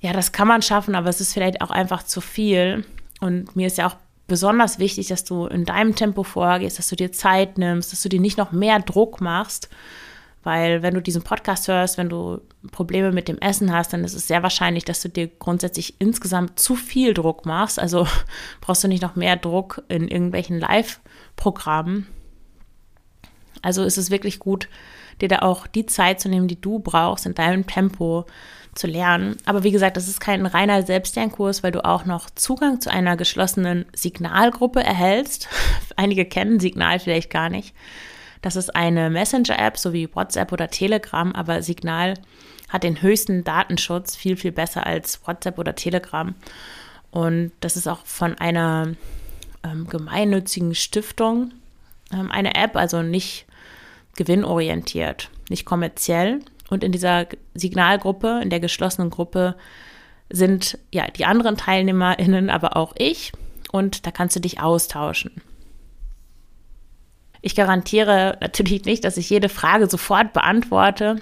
ja, 0.00 0.12
das 0.12 0.32
kann 0.32 0.48
man 0.48 0.62
schaffen, 0.62 0.94
aber 0.94 1.08
es 1.08 1.20
ist 1.20 1.32
vielleicht 1.32 1.60
auch 1.60 1.70
einfach 1.70 2.02
zu 2.02 2.20
viel. 2.20 2.84
Und 3.20 3.56
mir 3.56 3.66
ist 3.66 3.78
ja 3.78 3.88
auch 3.88 3.96
besonders 4.26 4.78
wichtig, 4.78 5.08
dass 5.08 5.24
du 5.24 5.46
in 5.46 5.64
deinem 5.64 5.94
Tempo 5.94 6.22
vorgehst, 6.22 6.78
dass 6.78 6.88
du 6.88 6.96
dir 6.96 7.12
Zeit 7.12 7.58
nimmst, 7.58 7.92
dass 7.92 8.02
du 8.02 8.08
dir 8.08 8.20
nicht 8.20 8.38
noch 8.38 8.52
mehr 8.52 8.78
Druck 8.80 9.20
machst. 9.20 9.68
Weil 10.42 10.82
wenn 10.82 10.94
du 10.94 11.02
diesen 11.02 11.22
Podcast 11.22 11.66
hörst, 11.66 11.98
wenn 11.98 12.08
du 12.08 12.40
Probleme 12.70 13.10
mit 13.10 13.26
dem 13.26 13.38
Essen 13.38 13.72
hast, 13.72 13.92
dann 13.92 14.04
ist 14.04 14.14
es 14.14 14.28
sehr 14.28 14.44
wahrscheinlich, 14.44 14.84
dass 14.84 15.02
du 15.02 15.08
dir 15.08 15.26
grundsätzlich 15.26 15.96
insgesamt 15.98 16.60
zu 16.60 16.76
viel 16.76 17.14
Druck 17.14 17.46
machst. 17.46 17.80
Also 17.80 18.06
brauchst 18.60 18.84
du 18.84 18.88
nicht 18.88 19.02
noch 19.02 19.16
mehr 19.16 19.36
Druck 19.36 19.82
in 19.88 20.06
irgendwelchen 20.06 20.60
Live-Programmen. 20.60 22.06
Also 23.60 23.82
ist 23.82 23.98
es 23.98 24.12
wirklich 24.12 24.38
gut, 24.38 24.68
dir 25.20 25.28
da 25.28 25.38
auch 25.40 25.66
die 25.66 25.86
Zeit 25.86 26.20
zu 26.20 26.28
nehmen, 26.28 26.48
die 26.48 26.60
du 26.60 26.78
brauchst, 26.78 27.26
in 27.26 27.34
deinem 27.34 27.66
Tempo 27.66 28.26
zu 28.74 28.86
lernen. 28.86 29.36
Aber 29.46 29.64
wie 29.64 29.70
gesagt, 29.70 29.96
das 29.96 30.08
ist 30.08 30.20
kein 30.20 30.46
reiner 30.46 30.82
Selbstlernkurs, 30.82 31.62
weil 31.62 31.72
du 31.72 31.84
auch 31.84 32.04
noch 32.04 32.30
Zugang 32.30 32.80
zu 32.80 32.90
einer 32.90 33.16
geschlossenen 33.16 33.86
Signalgruppe 33.94 34.82
erhältst. 34.82 35.48
Einige 35.96 36.24
kennen 36.24 36.60
Signal 36.60 36.98
vielleicht 36.98 37.30
gar 37.30 37.48
nicht. 37.48 37.74
Das 38.42 38.54
ist 38.54 38.76
eine 38.76 39.10
Messenger-App, 39.10 39.78
so 39.78 39.92
wie 39.92 40.14
WhatsApp 40.14 40.52
oder 40.52 40.68
Telegram, 40.68 41.32
aber 41.32 41.62
Signal 41.62 42.14
hat 42.68 42.82
den 42.82 43.00
höchsten 43.00 43.44
Datenschutz, 43.44 44.16
viel, 44.16 44.36
viel 44.36 44.52
besser 44.52 44.86
als 44.86 45.26
WhatsApp 45.26 45.58
oder 45.58 45.74
Telegram. 45.74 46.34
Und 47.10 47.52
das 47.60 47.76
ist 47.76 47.86
auch 47.86 48.04
von 48.04 48.36
einer 48.38 48.94
ähm, 49.64 49.86
gemeinnützigen 49.88 50.74
Stiftung 50.74 51.52
ähm, 52.12 52.30
eine 52.30 52.54
App, 52.54 52.76
also 52.76 53.02
nicht 53.02 53.45
gewinnorientiert, 54.16 55.30
nicht 55.48 55.64
kommerziell. 55.64 56.40
Und 56.68 56.82
in 56.82 56.92
dieser 56.92 57.26
Signalgruppe, 57.54 58.40
in 58.42 58.50
der 58.50 58.60
geschlossenen 58.60 59.10
Gruppe, 59.10 59.56
sind 60.28 60.78
ja 60.92 61.06
die 61.08 61.24
anderen 61.24 61.56
TeilnehmerInnen, 61.56 62.50
aber 62.50 62.76
auch 62.76 62.94
ich. 62.98 63.32
Und 63.70 64.06
da 64.06 64.10
kannst 64.10 64.34
du 64.34 64.40
dich 64.40 64.60
austauschen. 64.60 65.42
Ich 67.42 67.54
garantiere 67.54 68.38
natürlich 68.40 68.84
nicht, 68.84 69.04
dass 69.04 69.16
ich 69.16 69.30
jede 69.30 69.48
Frage 69.48 69.88
sofort 69.88 70.32
beantworte, 70.32 71.20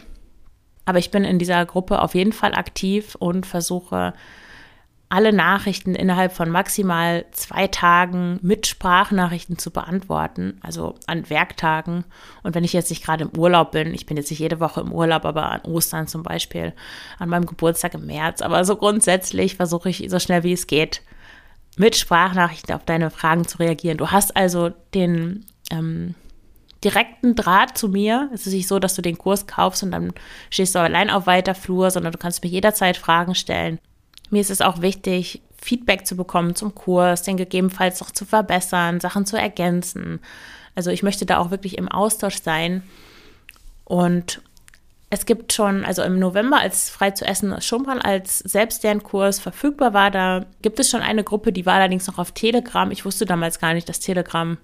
aber 0.86 0.98
ich 0.98 1.10
bin 1.10 1.24
in 1.24 1.38
dieser 1.38 1.66
Gruppe 1.66 2.00
auf 2.00 2.14
jeden 2.14 2.32
Fall 2.32 2.54
aktiv 2.54 3.14
und 3.16 3.44
versuche 3.44 4.14
alle 5.14 5.32
Nachrichten 5.32 5.94
innerhalb 5.94 6.32
von 6.32 6.50
maximal 6.50 7.24
zwei 7.30 7.68
Tagen 7.68 8.40
mit 8.42 8.66
Sprachnachrichten 8.66 9.58
zu 9.58 9.70
beantworten, 9.70 10.58
also 10.60 10.96
an 11.06 11.30
Werktagen. 11.30 12.04
Und 12.42 12.56
wenn 12.56 12.64
ich 12.64 12.72
jetzt 12.72 12.90
nicht 12.90 13.04
gerade 13.04 13.22
im 13.22 13.38
Urlaub 13.38 13.70
bin, 13.70 13.94
ich 13.94 14.06
bin 14.06 14.16
jetzt 14.16 14.30
nicht 14.30 14.40
jede 14.40 14.58
Woche 14.58 14.80
im 14.80 14.90
Urlaub, 14.90 15.24
aber 15.24 15.52
an 15.52 15.60
Ostern 15.60 16.08
zum 16.08 16.24
Beispiel, 16.24 16.72
an 17.20 17.28
meinem 17.28 17.46
Geburtstag 17.46 17.94
im 17.94 18.06
März, 18.06 18.42
aber 18.42 18.64
so 18.64 18.74
grundsätzlich 18.74 19.54
versuche 19.54 19.88
ich 19.88 20.04
so 20.08 20.18
schnell 20.18 20.42
wie 20.42 20.52
es 20.52 20.66
geht, 20.66 21.00
mit 21.76 21.94
Sprachnachrichten 21.94 22.74
auf 22.74 22.84
deine 22.84 23.10
Fragen 23.10 23.46
zu 23.46 23.58
reagieren. 23.58 23.98
Du 23.98 24.10
hast 24.10 24.36
also 24.36 24.72
den 24.94 25.46
ähm, 25.70 26.16
direkten 26.82 27.36
Draht 27.36 27.78
zu 27.78 27.88
mir. 27.88 28.30
Es 28.34 28.48
ist 28.48 28.52
nicht 28.52 28.66
so, 28.66 28.80
dass 28.80 28.96
du 28.96 29.02
den 29.02 29.16
Kurs 29.16 29.46
kaufst 29.46 29.84
und 29.84 29.92
dann 29.92 30.12
stehst 30.50 30.74
du 30.74 30.80
allein 30.80 31.08
auf 31.08 31.28
weiter 31.28 31.54
Flur, 31.54 31.92
sondern 31.92 32.10
du 32.10 32.18
kannst 32.18 32.42
mir 32.42 32.50
jederzeit 32.50 32.96
Fragen 32.96 33.36
stellen. 33.36 33.78
Mir 34.30 34.40
ist 34.40 34.50
es 34.50 34.60
auch 34.60 34.80
wichtig, 34.80 35.42
Feedback 35.56 36.06
zu 36.06 36.16
bekommen 36.16 36.54
zum 36.54 36.74
Kurs, 36.74 37.22
den 37.22 37.36
gegebenenfalls 37.36 38.00
noch 38.00 38.10
zu 38.10 38.24
verbessern, 38.24 39.00
Sachen 39.00 39.26
zu 39.26 39.38
ergänzen. 39.38 40.20
Also 40.74 40.90
ich 40.90 41.02
möchte 41.02 41.26
da 41.26 41.38
auch 41.38 41.50
wirklich 41.50 41.78
im 41.78 41.88
Austausch 41.88 42.42
sein. 42.42 42.82
Und 43.84 44.42
es 45.10 45.26
gibt 45.26 45.52
schon, 45.52 45.84
also 45.84 46.02
im 46.02 46.18
November, 46.18 46.58
als 46.58 46.90
frei 46.90 47.12
zu 47.12 47.24
essen 47.24 47.50
mal 47.50 48.00
als 48.00 48.40
Selbstlernkurs 48.40 49.38
verfügbar 49.38 49.94
war, 49.94 50.10
da 50.10 50.44
gibt 50.60 50.80
es 50.80 50.90
schon 50.90 51.02
eine 51.02 51.22
Gruppe, 51.22 51.52
die 51.52 51.66
war 51.66 51.74
allerdings 51.74 52.06
noch 52.06 52.18
auf 52.18 52.32
Telegram. 52.32 52.90
Ich 52.90 53.04
wusste 53.04 53.24
damals 53.24 53.60
gar 53.60 53.74
nicht, 53.74 53.88
dass 53.88 54.00
Telegram 54.00 54.58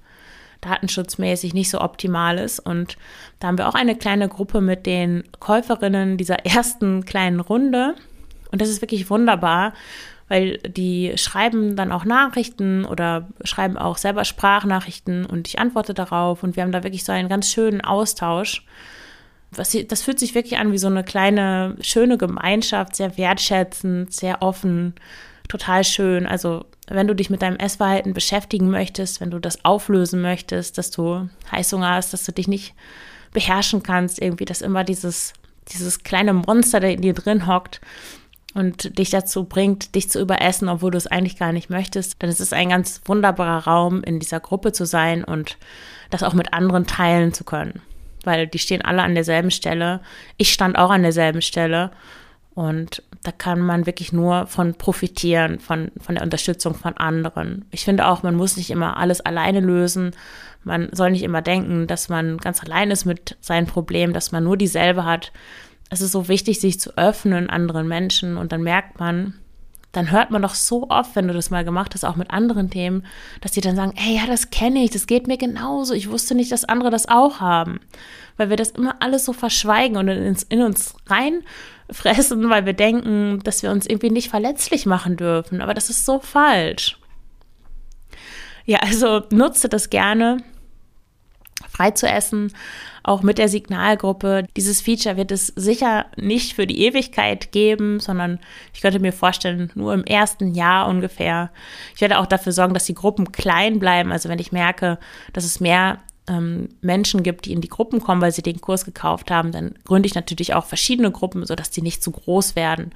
datenschutzmäßig 0.60 1.54
nicht 1.54 1.70
so 1.70 1.80
optimal 1.80 2.38
ist. 2.38 2.58
Und 2.60 2.98
da 3.38 3.48
haben 3.48 3.58
wir 3.58 3.68
auch 3.68 3.74
eine 3.74 3.96
kleine 3.96 4.28
Gruppe 4.28 4.60
mit 4.60 4.86
den 4.86 5.24
Käuferinnen 5.38 6.16
dieser 6.16 6.36
ersten 6.46 7.04
kleinen 7.04 7.40
Runde. 7.40 7.94
Und 8.50 8.60
das 8.60 8.68
ist 8.68 8.82
wirklich 8.82 9.10
wunderbar, 9.10 9.72
weil 10.28 10.58
die 10.58 11.12
schreiben 11.16 11.74
dann 11.74 11.90
auch 11.90 12.04
Nachrichten 12.04 12.84
oder 12.84 13.28
schreiben 13.42 13.76
auch 13.76 13.98
selber 13.98 14.24
Sprachnachrichten 14.24 15.26
und 15.26 15.48
ich 15.48 15.58
antworte 15.58 15.92
darauf 15.92 16.44
und 16.44 16.54
wir 16.54 16.62
haben 16.62 16.70
da 16.72 16.84
wirklich 16.84 17.04
so 17.04 17.10
einen 17.10 17.28
ganz 17.28 17.50
schönen 17.50 17.80
Austausch. 17.80 18.64
Was, 19.50 19.76
das 19.88 20.02
fühlt 20.02 20.20
sich 20.20 20.36
wirklich 20.36 20.58
an 20.58 20.70
wie 20.70 20.78
so 20.78 20.86
eine 20.86 21.02
kleine, 21.02 21.76
schöne 21.80 22.16
Gemeinschaft, 22.16 22.94
sehr 22.94 23.18
wertschätzend, 23.18 24.12
sehr 24.12 24.40
offen, 24.40 24.94
total 25.48 25.82
schön. 25.82 26.26
Also 26.26 26.64
wenn 26.86 27.08
du 27.08 27.14
dich 27.14 27.30
mit 27.30 27.42
deinem 27.42 27.56
Essverhalten 27.56 28.14
beschäftigen 28.14 28.70
möchtest, 28.70 29.20
wenn 29.20 29.32
du 29.32 29.40
das 29.40 29.64
auflösen 29.64 30.22
möchtest, 30.22 30.78
dass 30.78 30.92
du 30.92 31.28
Heißhunger 31.50 31.90
hast, 31.90 32.12
dass 32.12 32.24
du 32.24 32.30
dich 32.30 32.46
nicht 32.46 32.74
beherrschen 33.32 33.82
kannst, 33.82 34.22
irgendwie, 34.22 34.44
dass 34.44 34.62
immer 34.62 34.84
dieses, 34.84 35.32
dieses 35.72 36.04
kleine 36.04 36.32
Monster, 36.32 36.78
der 36.78 36.92
in 36.92 37.02
dir 37.02 37.14
drin 37.14 37.48
hockt, 37.48 37.80
und 38.54 38.98
dich 38.98 39.10
dazu 39.10 39.44
bringt, 39.44 39.94
dich 39.94 40.10
zu 40.10 40.20
überessen, 40.20 40.68
obwohl 40.68 40.90
du 40.90 40.98
es 40.98 41.06
eigentlich 41.06 41.38
gar 41.38 41.52
nicht 41.52 41.70
möchtest, 41.70 42.22
dann 42.22 42.30
ist 42.30 42.40
es 42.40 42.52
ein 42.52 42.70
ganz 42.70 43.00
wunderbarer 43.04 43.64
Raum, 43.64 44.02
in 44.02 44.18
dieser 44.18 44.40
Gruppe 44.40 44.72
zu 44.72 44.86
sein 44.86 45.22
und 45.24 45.56
das 46.10 46.22
auch 46.22 46.34
mit 46.34 46.52
anderen 46.52 46.86
teilen 46.86 47.32
zu 47.32 47.44
können. 47.44 47.80
Weil 48.24 48.46
die 48.46 48.58
stehen 48.58 48.82
alle 48.82 49.02
an 49.02 49.14
derselben 49.14 49.50
Stelle. 49.50 50.00
Ich 50.36 50.52
stand 50.52 50.76
auch 50.76 50.90
an 50.90 51.02
derselben 51.02 51.42
Stelle. 51.42 51.90
Und 52.54 53.02
da 53.22 53.32
kann 53.32 53.60
man 53.60 53.86
wirklich 53.86 54.12
nur 54.12 54.46
von 54.46 54.74
profitieren, 54.74 55.60
von, 55.60 55.92
von 56.00 56.16
der 56.16 56.24
Unterstützung 56.24 56.74
von 56.74 56.96
anderen. 56.96 57.64
Ich 57.70 57.84
finde 57.84 58.08
auch, 58.08 58.22
man 58.22 58.34
muss 58.34 58.56
nicht 58.56 58.70
immer 58.70 58.96
alles 58.96 59.20
alleine 59.20 59.60
lösen. 59.60 60.10
Man 60.64 60.88
soll 60.92 61.12
nicht 61.12 61.22
immer 61.22 61.40
denken, 61.40 61.86
dass 61.86 62.08
man 62.08 62.36
ganz 62.38 62.62
allein 62.62 62.90
ist 62.90 63.04
mit 63.04 63.36
seinen 63.40 63.66
Problemen, 63.66 64.12
dass 64.12 64.32
man 64.32 64.44
nur 64.44 64.56
dieselbe 64.56 65.04
hat, 65.04 65.32
es 65.90 66.00
ist 66.00 66.12
so 66.12 66.28
wichtig, 66.28 66.60
sich 66.60 66.80
zu 66.80 66.96
öffnen 66.96 67.50
anderen 67.50 67.86
Menschen 67.88 68.36
und 68.36 68.52
dann 68.52 68.62
merkt 68.62 68.98
man, 69.00 69.34
dann 69.92 70.12
hört 70.12 70.30
man 70.30 70.40
doch 70.40 70.54
so 70.54 70.88
oft, 70.88 71.16
wenn 71.16 71.26
du 71.26 71.34
das 71.34 71.50
mal 71.50 71.64
gemacht 71.64 71.94
hast, 71.94 72.04
auch 72.04 72.14
mit 72.14 72.30
anderen 72.30 72.70
Themen, 72.70 73.04
dass 73.40 73.52
die 73.52 73.60
dann 73.60 73.74
sagen, 73.74 73.92
ey, 73.96 74.16
ja, 74.16 74.26
das 74.26 74.50
kenne 74.50 74.84
ich, 74.84 74.92
das 74.92 75.08
geht 75.08 75.26
mir 75.26 75.36
genauso. 75.36 75.94
Ich 75.94 76.08
wusste 76.08 76.36
nicht, 76.36 76.52
dass 76.52 76.64
andere 76.64 76.90
das 76.90 77.08
auch 77.08 77.40
haben. 77.40 77.80
Weil 78.36 78.50
wir 78.50 78.56
das 78.56 78.70
immer 78.70 78.96
alles 79.00 79.24
so 79.24 79.32
verschweigen 79.32 79.96
und 79.96 80.06
in, 80.06 80.36
in 80.48 80.62
uns 80.62 80.94
reinfressen, 81.08 82.48
weil 82.48 82.66
wir 82.66 82.72
denken, 82.72 83.40
dass 83.42 83.64
wir 83.64 83.72
uns 83.72 83.84
irgendwie 83.86 84.10
nicht 84.10 84.30
verletzlich 84.30 84.86
machen 84.86 85.16
dürfen. 85.16 85.60
Aber 85.60 85.74
das 85.74 85.90
ist 85.90 86.06
so 86.06 86.20
falsch. 86.20 86.96
Ja, 88.64 88.78
also 88.78 89.24
nutze 89.32 89.68
das 89.68 89.90
gerne, 89.90 90.36
frei 91.68 91.90
zu 91.90 92.06
essen, 92.08 92.52
auch 93.02 93.22
mit 93.22 93.38
der 93.38 93.48
Signalgruppe. 93.48 94.46
Dieses 94.56 94.80
Feature 94.80 95.16
wird 95.16 95.32
es 95.32 95.48
sicher 95.48 96.06
nicht 96.16 96.54
für 96.54 96.66
die 96.66 96.80
Ewigkeit 96.84 97.52
geben, 97.52 98.00
sondern 98.00 98.38
ich 98.74 98.80
könnte 98.80 99.00
mir 99.00 99.12
vorstellen, 99.12 99.70
nur 99.74 99.94
im 99.94 100.04
ersten 100.04 100.54
Jahr 100.54 100.88
ungefähr. 100.88 101.50
Ich 101.94 102.00
werde 102.00 102.18
auch 102.18 102.26
dafür 102.26 102.52
sorgen, 102.52 102.74
dass 102.74 102.84
die 102.84 102.94
Gruppen 102.94 103.32
klein 103.32 103.78
bleiben. 103.78 104.12
Also 104.12 104.28
wenn 104.28 104.38
ich 104.38 104.52
merke, 104.52 104.98
dass 105.32 105.44
es 105.44 105.60
mehr 105.60 105.98
ähm, 106.30 106.68
Menschen 106.80 107.24
gibt, 107.24 107.46
die 107.46 107.52
in 107.52 107.60
die 107.60 107.68
Gruppen 107.68 108.00
kommen, 108.00 108.22
weil 108.22 108.30
sie 108.30 108.42
den 108.42 108.60
Kurs 108.60 108.84
gekauft 108.84 109.30
haben, 109.30 109.50
dann 109.50 109.74
gründe 109.84 110.06
ich 110.06 110.14
natürlich 110.14 110.54
auch 110.54 110.64
verschiedene 110.64 111.10
Gruppen, 111.10 111.44
sodass 111.44 111.70
die 111.70 111.82
nicht 111.82 112.02
zu 112.02 112.12
groß 112.12 112.54
werden. 112.54 112.92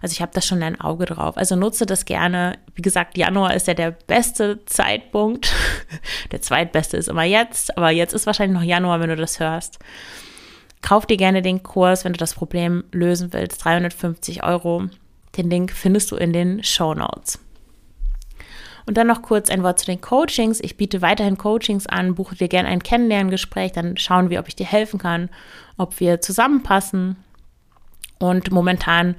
Also 0.00 0.14
ich 0.14 0.22
habe 0.22 0.32
da 0.32 0.40
schon 0.40 0.62
ein 0.62 0.80
Auge 0.80 1.04
drauf. 1.04 1.36
Also 1.36 1.54
nutze 1.54 1.84
das 1.84 2.06
gerne. 2.06 2.58
Wie 2.74 2.82
gesagt, 2.82 3.18
Januar 3.18 3.54
ist 3.54 3.66
ja 3.66 3.74
der 3.74 3.90
beste 3.90 4.64
Zeitpunkt. 4.64 5.52
Der 6.32 6.40
zweitbeste 6.40 6.96
ist 6.96 7.08
immer 7.08 7.24
jetzt, 7.24 7.76
aber 7.76 7.90
jetzt 7.90 8.14
ist 8.14 8.26
wahrscheinlich 8.26 8.58
noch 8.58 8.66
Januar, 8.66 9.00
wenn 9.00 9.10
du 9.10 9.16
das 9.16 9.40
hörst. 9.40 9.78
Kauf 10.80 11.06
dir 11.06 11.16
gerne 11.16 11.42
den 11.42 11.62
Kurs, 11.62 12.04
wenn 12.04 12.12
du 12.12 12.18
das 12.18 12.34
Problem 12.34 12.84
lösen 12.92 13.32
willst. 13.32 13.64
350 13.64 14.44
Euro. 14.44 14.84
Den 15.36 15.50
Link 15.50 15.72
findest 15.72 16.10
du 16.10 16.16
in 16.16 16.32
den 16.32 16.62
Show 16.64 16.94
Notes. 16.94 17.38
Und 18.88 18.96
dann 18.96 19.06
noch 19.06 19.20
kurz 19.20 19.50
ein 19.50 19.62
Wort 19.62 19.78
zu 19.78 19.84
den 19.84 20.00
Coachings. 20.00 20.60
Ich 20.60 20.78
biete 20.78 21.02
weiterhin 21.02 21.36
Coachings 21.36 21.86
an, 21.86 22.14
buche 22.14 22.36
dir 22.36 22.48
gerne 22.48 22.70
ein 22.70 22.82
Kennenlerngespräch, 22.82 23.72
dann 23.72 23.98
schauen 23.98 24.30
wir, 24.30 24.40
ob 24.40 24.48
ich 24.48 24.56
dir 24.56 24.64
helfen 24.64 24.98
kann, 24.98 25.28
ob 25.76 26.00
wir 26.00 26.22
zusammenpassen. 26.22 27.16
Und 28.18 28.50
momentan 28.50 29.14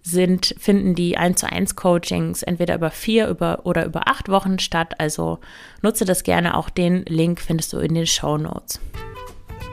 sind, 0.00 0.54
finden 0.58 0.94
die 0.94 1.18
1 1.18 1.40
zu 1.40 1.46
1 1.46 1.76
Coachings 1.76 2.42
entweder 2.42 2.74
über 2.74 2.90
vier 2.90 3.28
über, 3.28 3.66
oder 3.66 3.84
über 3.84 4.08
acht 4.08 4.30
Wochen 4.30 4.58
statt. 4.58 4.94
Also 4.98 5.40
nutze 5.82 6.06
das 6.06 6.22
gerne. 6.22 6.56
Auch 6.56 6.70
den 6.70 7.04
Link 7.04 7.38
findest 7.38 7.74
du 7.74 7.80
in 7.80 7.94
den 7.94 8.06
Show 8.06 8.38
Notes. 8.38 8.80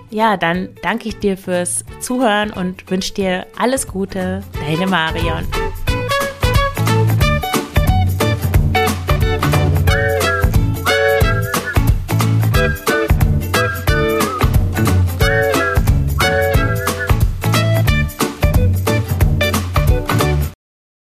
Ja, 0.10 0.36
dann 0.36 0.76
danke 0.84 1.08
ich 1.08 1.18
dir 1.18 1.38
fürs 1.38 1.86
Zuhören 2.02 2.52
und 2.52 2.92
wünsche 2.92 3.14
dir 3.14 3.48
alles 3.58 3.88
Gute. 3.88 4.44
Deine 4.60 4.86
Marion. 4.86 5.48